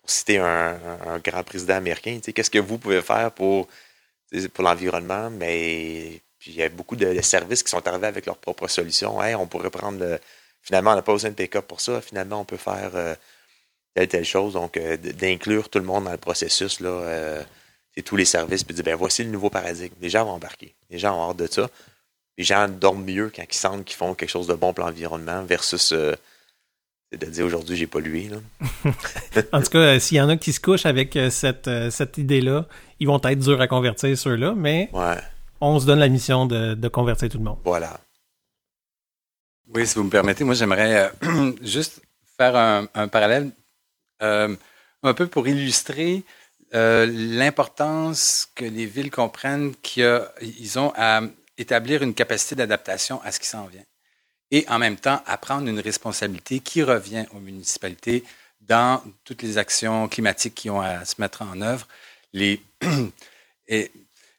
pour 0.00 0.10
citer 0.10 0.38
un, 0.38 0.78
grand 1.24 1.42
président 1.44 1.74
américain? 1.76 2.20
Qu'est-ce 2.34 2.50
que 2.50 2.58
vous 2.58 2.78
pouvez 2.78 3.02
faire 3.02 3.32
pour, 3.32 3.68
l'environnement? 4.58 5.30
Mais 5.30 6.20
il 6.46 6.54
y 6.54 6.62
a 6.62 6.68
beaucoup 6.68 6.96
de, 6.96 7.20
services 7.22 7.62
qui 7.62 7.70
sont 7.70 7.86
arrivés 7.88 8.06
avec 8.06 8.26
leurs 8.26 8.36
propres 8.36 8.68
solutions. 8.68 9.18
On 9.18 9.46
pourrait 9.46 9.70
prendre 9.70 9.98
le- 10.00 10.20
finalement, 10.62 10.92
on 10.92 10.96
n'a 10.96 11.02
pas 11.02 11.12
besoin 11.12 11.30
de 11.30 11.34
pick-up 11.34 11.66
pour 11.66 11.80
ça. 11.80 12.00
Finalement, 12.00 12.40
on 12.40 12.44
peut 12.44 12.56
faire 12.56 12.90
euh, 12.94 13.14
telle, 13.94 14.08
telle 14.08 14.24
chose. 14.24 14.52
Donc, 14.54 14.76
euh, 14.76 14.96
d'inclure 14.96 15.68
tout 15.68 15.78
le 15.78 15.84
monde 15.84 16.04
dans 16.04 16.12
le 16.12 16.16
processus, 16.18 16.80
là, 16.80 16.88
euh, 16.88 17.42
c'est 17.94 18.02
tous 18.02 18.16
les 18.16 18.24
services, 18.24 18.64
puis 18.64 18.74
de 18.74 18.82
dire, 18.82 18.92
ben, 18.92 18.96
voici 18.96 19.24
le 19.24 19.30
nouveau 19.30 19.50
paradigme. 19.50 19.94
Les 20.00 20.10
gens 20.10 20.24
vont 20.24 20.32
embarquer. 20.32 20.74
Les 20.90 20.98
gens 20.98 21.16
ont 21.16 21.30
hâte 21.30 21.36
de 21.38 21.46
ça. 21.46 21.68
Les 22.36 22.44
gens 22.44 22.68
dorment 22.68 23.04
mieux 23.04 23.32
quand 23.34 23.42
ils 23.50 23.56
sentent 23.56 23.84
qu'ils 23.84 23.96
font 23.96 24.14
quelque 24.14 24.30
chose 24.30 24.46
de 24.46 24.54
bon 24.54 24.72
pour 24.72 24.84
l'environnement 24.84 25.42
versus 25.42 25.90
euh, 25.92 26.14
c'est 27.10 27.18
de 27.20 27.26
dire 27.26 27.46
aujourd'hui, 27.46 27.76
j'ai 27.76 27.86
pollué. 27.86 28.28
Là. 28.28 28.36
En 29.52 29.62
tout 29.62 29.70
cas, 29.70 29.78
euh, 29.78 29.98
s'il 29.98 30.18
y 30.18 30.20
en 30.20 30.28
a 30.28 30.36
qui 30.36 30.52
se 30.52 30.60
couchent 30.60 30.84
avec 30.86 31.16
euh, 31.16 31.30
cette, 31.30 31.66
euh, 31.66 31.90
cette 31.90 32.18
idée-là, 32.18 32.66
ils 33.00 33.06
vont 33.08 33.18
être 33.24 33.38
durs 33.38 33.60
à 33.60 33.66
convertir 33.66 34.16
ceux-là, 34.16 34.52
mais 34.56 34.90
Ouais, 34.92 35.16
on 35.60 35.80
se 35.80 35.86
donne 35.86 35.98
la 36.00 36.08
mission 36.08 36.44
de, 36.46 36.74
de 36.74 36.88
convertir 36.88 37.28
tout 37.30 37.38
le 37.38 37.44
monde. 37.44 37.58
voilà. 37.64 37.98
Oui, 39.74 39.86
si 39.86 39.96
vous 39.96 40.04
me 40.04 40.10
permettez, 40.10 40.44
moi 40.44 40.54
j'aimerais 40.54 41.12
euh, 41.24 41.52
juste 41.62 42.00
faire 42.38 42.56
un, 42.56 43.08
parallèle 43.08 43.50
euh, 44.22 44.56
un 45.02 45.14
peu 45.14 45.26
pour 45.26 45.46
illustrer 45.46 46.24
euh, 46.74 47.06
l'importance 47.06 48.48
que 48.54 48.64
les 48.64 48.86
villes 48.86 49.10
comprennent 49.10 49.74
qu'ils 49.82 50.78
ont 50.78 50.92
à 50.96 51.20
établir 51.58 52.02
une 52.02 52.14
capacité 52.14 52.54
d'adaptation 52.54 53.20
à 53.22 53.32
ce 53.32 53.40
qui 53.40 53.46
s'en 53.46 53.66
vient 53.66 53.84
et 54.50 54.64
en 54.70 54.78
même 54.78 54.96
temps 54.96 55.22
à 55.26 55.36
prendre 55.36 55.68
une 55.68 55.80
responsabilité 55.80 56.60
qui 56.60 56.82
revient 56.82 57.26
aux 57.34 57.40
municipalités 57.40 58.24
dans 58.62 59.02
toutes 59.24 59.42
les 59.42 59.58
actions 59.58 60.08
climatiques 60.08 60.54
qui 60.54 60.70
ont 60.70 60.80
à 60.80 61.04
se 61.04 61.20
mettre 61.20 61.42
en 61.42 61.60
œuvre. 61.60 61.86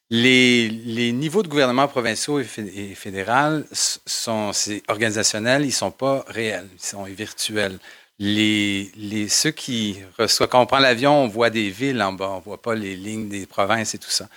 les, 0.09 0.69
les 0.69 1.11
niveaux 1.11 1.43
de 1.43 1.47
gouvernement 1.47 1.87
provinciaux 1.87 2.39
et, 2.39 2.43
fé- 2.43 2.71
et 2.75 2.95
fédéral 2.95 3.65
sont 3.71 4.51
organisationnels, 4.87 5.65
ils 5.65 5.71
sont 5.71 5.91
pas 5.91 6.25
réels, 6.27 6.67
ils 6.73 6.85
sont 6.85 7.03
virtuels. 7.03 7.77
Les, 8.17 8.91
les, 8.97 9.29
ceux 9.29 9.51
qui 9.51 9.97
reçoivent, 10.17 10.49
quand 10.49 10.61
on 10.61 10.65
prend 10.65 10.79
l'avion, 10.79 11.23
on 11.23 11.27
voit 11.27 11.49
des 11.49 11.69
villes 11.69 12.01
en 12.01 12.11
bas, 12.11 12.29
on 12.29 12.39
voit 12.39 12.61
pas 12.61 12.75
les 12.75 12.95
lignes 12.95 13.29
des 13.29 13.45
provinces 13.45 13.93
et 13.93 13.97
tout 13.97 14.09
ça. 14.09 14.27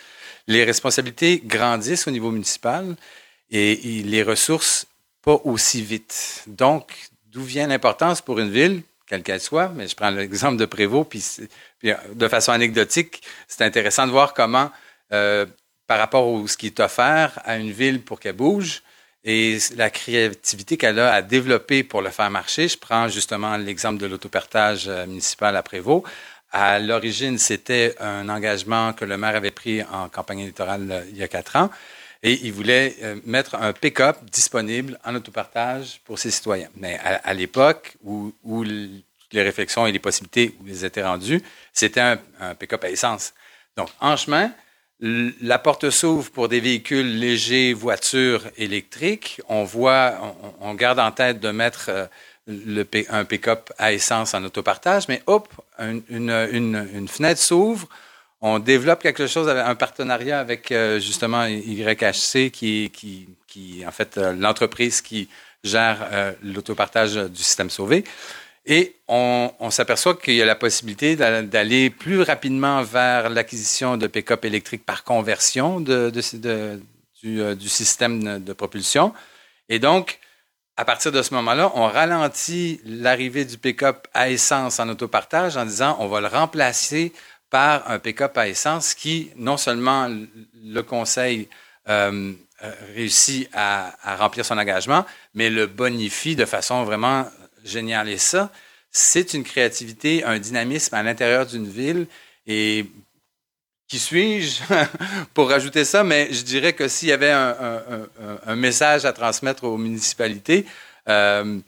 Les 0.47 0.65
responsabilités 0.65 1.43
grandissent 1.45 2.07
au 2.07 2.11
niveau 2.11 2.31
municipal 2.31 2.95
et, 3.51 4.03
les 4.05 4.23
ressources 4.23 4.87
pas 5.23 5.41
aussi 5.45 5.83
vite. 5.83 6.45
Donc, 6.47 6.93
d'où 7.33 7.43
vient 7.43 7.67
l'importance 7.67 8.21
pour 8.21 8.39
une 8.39 8.51
ville, 8.51 8.83
quelle 9.07 9.23
qu'elle 9.23 9.41
soit, 9.41 9.69
mais 9.69 9.89
je 9.89 9.97
prends 9.97 10.11
l'exemple 10.11 10.59
de 10.59 10.67
Prévost, 10.67 11.09
puis, 11.09 11.25
puis, 11.79 11.93
de 12.15 12.29
façon 12.29 12.53
anecdotique, 12.53 13.23
c'est 13.49 13.63
intéressant 13.63 14.07
de 14.07 14.13
voir 14.13 14.33
comment, 14.35 14.71
euh, 15.13 15.47
par 15.87 15.99
rapport 15.99 16.45
à 16.45 16.49
ce 16.49 16.57
qui 16.57 16.67
est 16.67 16.81
offert 16.81 17.39
à 17.45 17.57
une 17.57 17.73
ville 17.73 18.01
pour 18.03 18.21
qu'elle 18.21 18.37
bouge, 18.37 18.83
et 19.25 19.59
la 19.77 19.91
créativité 19.91 20.77
qu'elle 20.77 20.99
a 20.99 21.15
à 21.15 21.23
développer 21.23 21.85
pour 21.85 22.03
le 22.03 22.11
faire 22.11 22.31
marcher. 22.31 22.69
Je 22.69 22.77
prends 22.77 23.09
justement 23.09 23.57
l'exemple 23.57 24.01
de 24.01 24.07
l'autopartage 24.07 24.89
euh, 24.89 25.07
municipal 25.07 25.57
à 25.57 25.63
Prévost. 25.63 26.05
À 26.51 26.79
l'origine, 26.79 27.39
c'était 27.39 27.95
un 28.01 28.29
engagement 28.29 28.93
que 28.93 29.05
le 29.05 29.17
maire 29.17 29.37
avait 29.37 29.53
pris 29.53 29.83
en 29.85 30.09
campagne 30.09 30.41
électorale 30.41 30.89
euh, 30.91 31.05
il 31.09 31.17
y 31.17 31.23
a 31.23 31.29
quatre 31.29 31.57
ans. 31.57 31.71
Et 32.25 32.41
il 32.45 32.53
voulait 32.53 32.97
euh, 33.03 33.17
mettre 33.25 33.55
un 33.55 33.73
pick-up 33.73 34.17
disponible 34.31 34.99
en 35.05 35.15
autopartage 35.15 36.01
pour 36.05 36.19
ses 36.19 36.31
citoyens. 36.31 36.69
Mais 36.77 36.99
à, 37.03 37.35
l'époque 37.35 37.97
où, 38.05 38.33
où 38.45 38.63
les 38.63 39.43
réflexions 39.43 39.87
et 39.87 39.93
les 39.93 39.99
possibilités 39.99 40.55
étaient 40.85 41.03
rendus, 41.03 41.43
c'était 41.73 42.01
un, 42.01 42.55
pick-up 42.55 42.85
à 42.85 42.91
essence. 42.91 43.35
Donc, 43.77 43.89
en 44.01 44.17
chemin, 44.17 44.53
la 45.03 45.59
porte 45.59 45.91
s'ouvre 45.91 46.31
pour 46.31 46.49
des 46.49 46.61
véhicules 46.61 47.19
légers, 47.19 47.73
voitures 47.73 48.45
électriques. 48.57 49.41
On 49.49 49.65
voit, 49.65 50.15
on, 50.61 50.75
garde 50.75 51.01
en 51.01 51.11
tête 51.11 51.41
de 51.41 51.51
mettre 51.51 51.91
euh, 51.91 52.85
un 53.11 53.25
pick-up 53.25 53.73
à 53.79 53.93
essence 53.93 54.33
en 54.35 54.45
autopartage, 54.45 55.09
mais 55.09 55.21
hop, 55.27 55.49
un- 55.79 55.99
une, 56.09 57.09
fenêtre 57.09 57.41
s'ouvre. 57.41 57.89
On 58.41 58.61
développe 58.61 59.03
quelque 59.03 59.27
chose, 59.27 59.49
un 59.49 59.75
partenariat 59.75 60.39
avec 60.39 60.71
euh, 60.71 61.01
justement 61.01 61.47
YHC, 61.47 62.51
qui, 62.53 62.91
qui, 62.93 63.29
qui 63.49 63.85
en 63.87 63.91
fait 63.91 64.19
euh, 64.19 64.33
l'entreprise 64.33 65.01
qui 65.01 65.29
gère 65.65 66.35
l'autopartage 66.43 67.15
du 67.15 67.41
système 67.41 67.71
sauvé. 67.71 68.03
Et 68.65 68.95
on, 69.09 69.71
s'aperçoit 69.71 70.15
qu'il 70.15 70.35
y 70.35 70.43
a 70.43 70.45
la 70.45 70.55
possibilité 70.55 71.17
d'a- 71.17 71.43
d'aller 71.43 71.91
plus 71.91 72.23
rapidement 72.23 72.83
vers 72.83 73.29
l'acquisition 73.29 73.97
de 73.97 74.07
pick-up 74.07 74.45
électriques 74.45 74.87
par 74.87 75.03
conversion 75.03 75.85
euh, 75.89 76.11
du 77.55 77.69
système 77.69 78.43
de 78.43 78.53
propulsion. 78.53 79.13
Et 79.69 79.81
donc, 79.81 80.21
à 80.77 80.85
partir 80.85 81.11
de 81.11 81.23
ce 81.23 81.35
moment-là, 81.35 81.73
on 81.75 81.87
ralentit 81.87 82.81
l'arrivée 82.85 83.45
du 83.45 83.59
pick-up 83.59 84.07
à 84.15 84.31
essence 84.31 84.79
en 84.79 84.89
autopartage 84.89 85.57
en 85.57 85.65
disant 85.65 85.97
on 85.99 86.07
va 86.07 86.21
le 86.21 86.29
remplacer 86.29 87.13
par 87.51 87.91
un 87.91 87.99
pick-up 87.99 88.39
à 88.39 88.49
essence 88.49 88.95
qui, 88.95 89.31
non 89.37 89.57
seulement 89.57 90.09
le 90.65 90.83
conseil 90.83 91.49
euh, 91.89 92.33
euh, 92.63 92.73
réussit 92.95 93.51
à 93.53 93.93
remplir 94.17 94.45
son 94.45 94.57
engagement, 94.57 95.05
mais 95.35 95.51
le 95.51 95.67
bonifie 95.67 96.37
de 96.37 96.45
façon 96.45 96.85
vraiment 96.85 97.27
géniale. 97.65 98.09
Et 98.09 98.19
ça, 98.19 98.51
c'est 98.91 99.35
une 99.35 99.45
créativité, 99.45 100.25
un 100.25 100.39
dynamisme 100.39 100.95
à 100.95 101.03
l'intérieur 101.03 101.47
d'une 101.47 101.69
ville. 101.69 102.07
Et 102.47 102.87
qui 103.89 103.99
suis-je 103.99 104.63
pour 105.35 105.49
rajouter 105.49 105.85
ça? 105.85 106.05
Mais 106.05 106.33
je 106.33 106.43
dirais 106.43 106.73
que 106.73 106.89
s'il 106.89 107.09
y 107.09 107.13
avait 107.13 107.31
un, 107.31 108.57
message 108.57 109.05
à 109.05 109.13
transmettre 109.13 109.65
aux 109.65 109.77
municipalités, 109.77 110.67
euh, 111.09 111.59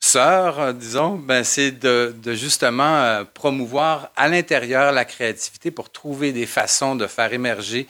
sœurs, 0.00 0.74
disons, 0.74 1.16
ben, 1.16 1.44
c'est 1.44 1.72
de, 1.72 2.14
justement 2.34 2.96
euh, 2.96 3.24
promouvoir 3.24 4.10
à 4.16 4.28
l'intérieur 4.28 4.92
la 4.92 5.04
créativité 5.04 5.70
pour 5.70 5.90
trouver 5.90 6.32
des 6.32 6.46
façons 6.46 6.96
de 6.96 7.06
faire 7.06 7.32
émerger 7.32 7.86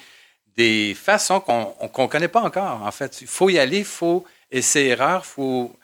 des 0.57 0.95
façons 0.95 1.41
qu'on 1.41 1.75
ne 1.81 2.07
connaît 2.07 2.29
pas 2.29 2.43
encore, 2.43 2.83
en 2.83 2.91
fait. 2.91 3.23
Il 3.23 3.27
faut 3.27 3.49
y 3.49 3.59
aller, 3.59 3.79
il 3.79 3.85
faut 3.85 4.25
essayer-erreur, 4.51 5.23
il 5.25 5.29
faut, 5.29 5.77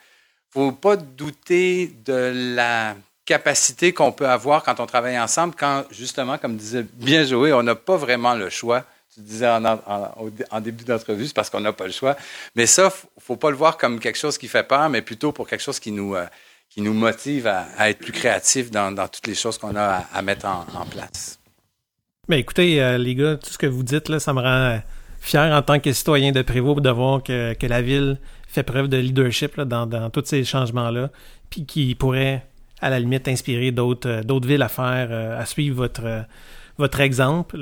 faut 0.56 0.72
pas 0.72 0.96
douter 0.96 1.92
de 2.06 2.32
la 2.56 2.96
capacité 3.26 3.92
qu'on 3.92 4.10
peut 4.10 4.26
avoir 4.26 4.62
quand 4.62 4.80
on 4.80 4.86
travaille 4.86 5.18
ensemble, 5.20 5.54
quand, 5.54 5.84
justement, 5.90 6.38
comme 6.38 6.56
disait 6.56 6.86
bien 6.94 7.24
Joé, 7.24 7.52
on 7.52 7.62
n'a 7.62 7.74
pas 7.74 7.98
vraiment 7.98 8.34
le 8.34 8.48
choix. 8.48 8.86
Tu 9.12 9.20
disais 9.20 9.46
en, 9.46 10.60
début 10.62 10.84
d'entrevue, 10.84 11.26
c'est 11.26 11.34
parce 11.34 11.50
qu'on 11.50 11.60
n'a 11.60 11.74
pas 11.74 11.84
le 11.84 11.92
choix. 11.92 12.16
Mais 12.54 12.64
ça, 12.64 12.90
faut, 13.18 13.36
pas 13.36 13.50
le 13.50 13.56
voir 13.56 13.76
comme 13.76 14.00
quelque 14.00 14.16
chose 14.16 14.38
qui 14.38 14.48
fait 14.48 14.66
peur, 14.66 14.88
mais 14.88 15.02
plutôt 15.02 15.30
pour 15.30 15.46
quelque 15.46 15.62
chose 15.62 15.78
qui 15.78 15.92
nous, 15.92 16.14
euh, 16.14 16.24
qui 16.70 16.80
nous 16.80 16.94
motive 16.94 17.46
à, 17.46 17.90
être 17.90 17.98
plus 17.98 18.12
créatifs 18.12 18.70
dans, 18.70 18.94
toutes 19.08 19.26
les 19.26 19.34
choses 19.34 19.58
qu'on 19.58 19.76
a 19.76 20.06
à, 20.10 20.22
mettre 20.22 20.46
en, 20.46 20.86
place. 20.86 21.38
Mais 22.28 22.40
écoutez, 22.40 22.82
euh, 22.82 22.96
les 22.96 23.14
gars, 23.14 23.36
tout 23.36 23.50
ce 23.50 23.58
que 23.58 23.66
vous 23.66 23.82
dites, 23.82 24.08
là, 24.08 24.20
ça 24.20 24.32
me 24.32 24.40
rend 24.40 24.70
euh, 24.70 24.78
fier 25.26 25.52
en 25.52 25.62
tant 25.62 25.80
que 25.80 25.92
citoyen 25.92 26.32
de 26.32 26.42
Prévost 26.42 26.80
de 26.80 26.90
voir 26.90 27.22
que, 27.22 27.54
que 27.54 27.66
la 27.66 27.82
ville 27.82 28.18
fait 28.48 28.62
preuve 28.62 28.88
de 28.88 28.96
leadership 28.96 29.60
dans, 29.60 29.86
dans 29.86 30.08
tous 30.08 30.24
ces 30.24 30.44
changements-là, 30.44 31.10
puis 31.50 31.66
qui 31.66 31.94
pourrait, 31.94 32.46
à 32.80 32.90
la 32.90 33.00
limite, 33.00 33.28
inspirer 33.28 33.72
d'autres 33.72 34.08
euh, 34.08 34.40
villes 34.46 34.62
à 34.62 34.68
faire, 34.68 35.08
euh, 35.10 35.40
à 35.40 35.44
suivre 35.46 35.76
votre, 35.76 36.04
euh, 36.04 36.22
votre 36.78 37.00
exemple. 37.00 37.58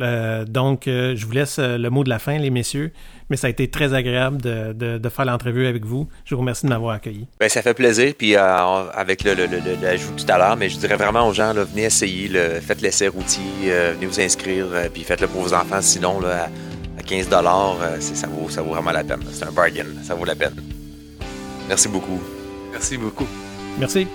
Donc, 0.48 0.83
je 0.87 1.24
vous 1.24 1.31
laisse 1.31 1.61
le 1.61 1.88
mot 1.88 2.03
de 2.03 2.09
la 2.09 2.18
fin, 2.18 2.37
les 2.37 2.50
messieurs. 2.50 2.90
Mais 3.31 3.37
ça 3.37 3.46
a 3.46 3.50
été 3.50 3.70
très 3.70 3.94
agréable 3.94 4.42
de, 4.42 4.98
de, 4.98 5.09
faire 5.09 5.24
l'entrevue 5.24 5.68
avec 5.68 5.85
vous. 5.85 6.09
Je 6.24 6.35
vous 6.35 6.40
remercie 6.40 6.66
de 6.66 6.70
m'avoir 6.70 6.96
accueilli. 6.96 7.29
Ben, 7.38 7.48
ça 7.48 7.62
fait 7.62 7.74
plaisir. 7.74 8.12
Puis 8.18 8.35
avec 8.35 9.22
l'ajout 9.22 10.14
tout 10.16 10.27
à 10.29 10.37
l'heure, 10.37 10.57
mais 10.57 10.68
je 10.68 10.79
dirais 10.79 10.96
vraiment 10.96 11.29
aux 11.29 11.33
gens, 11.33 11.53
là, 11.53 11.62
venez 11.62 11.85
essayer, 11.85 12.29
faites 12.61 12.81
l'essai 12.81 13.07
routier, 13.07 13.44
venez 13.94 14.07
vous 14.07 14.20
inscrire, 14.20 14.66
puis 14.92 15.05
faites-le 15.05 15.29
pour 15.29 15.42
vos 15.42 15.55
enfants. 15.55 15.81
Sinon, 15.81 16.18
là, 16.20 16.46
à 16.46 16.48
15 17.05 17.29
euh, 17.33 17.97
c'est- 18.01 18.14
ça, 18.17 18.27
vaut, 18.27 18.49
ça 18.49 18.62
vaut 18.62 18.73
vraiment 18.73 18.93
la 18.93 19.05
peine. 19.05 19.21
C'est 19.33 19.45
un 19.45 19.53
bargain. 19.53 19.87
Ça 20.03 20.14
vaut 20.14 20.25
la 20.25 20.35
peine. 20.35 20.55
Merci 21.69 21.88
beaucoup. 21.88 22.21
Merci 22.73 22.97
beaucoup. 22.97 23.27
Merci. 23.79 24.07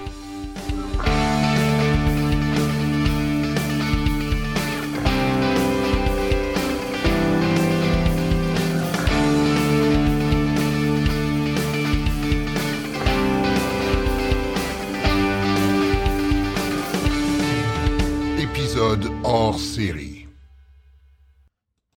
Épisode 18.38 19.10
hors 19.24 19.60
série. 19.60 20.09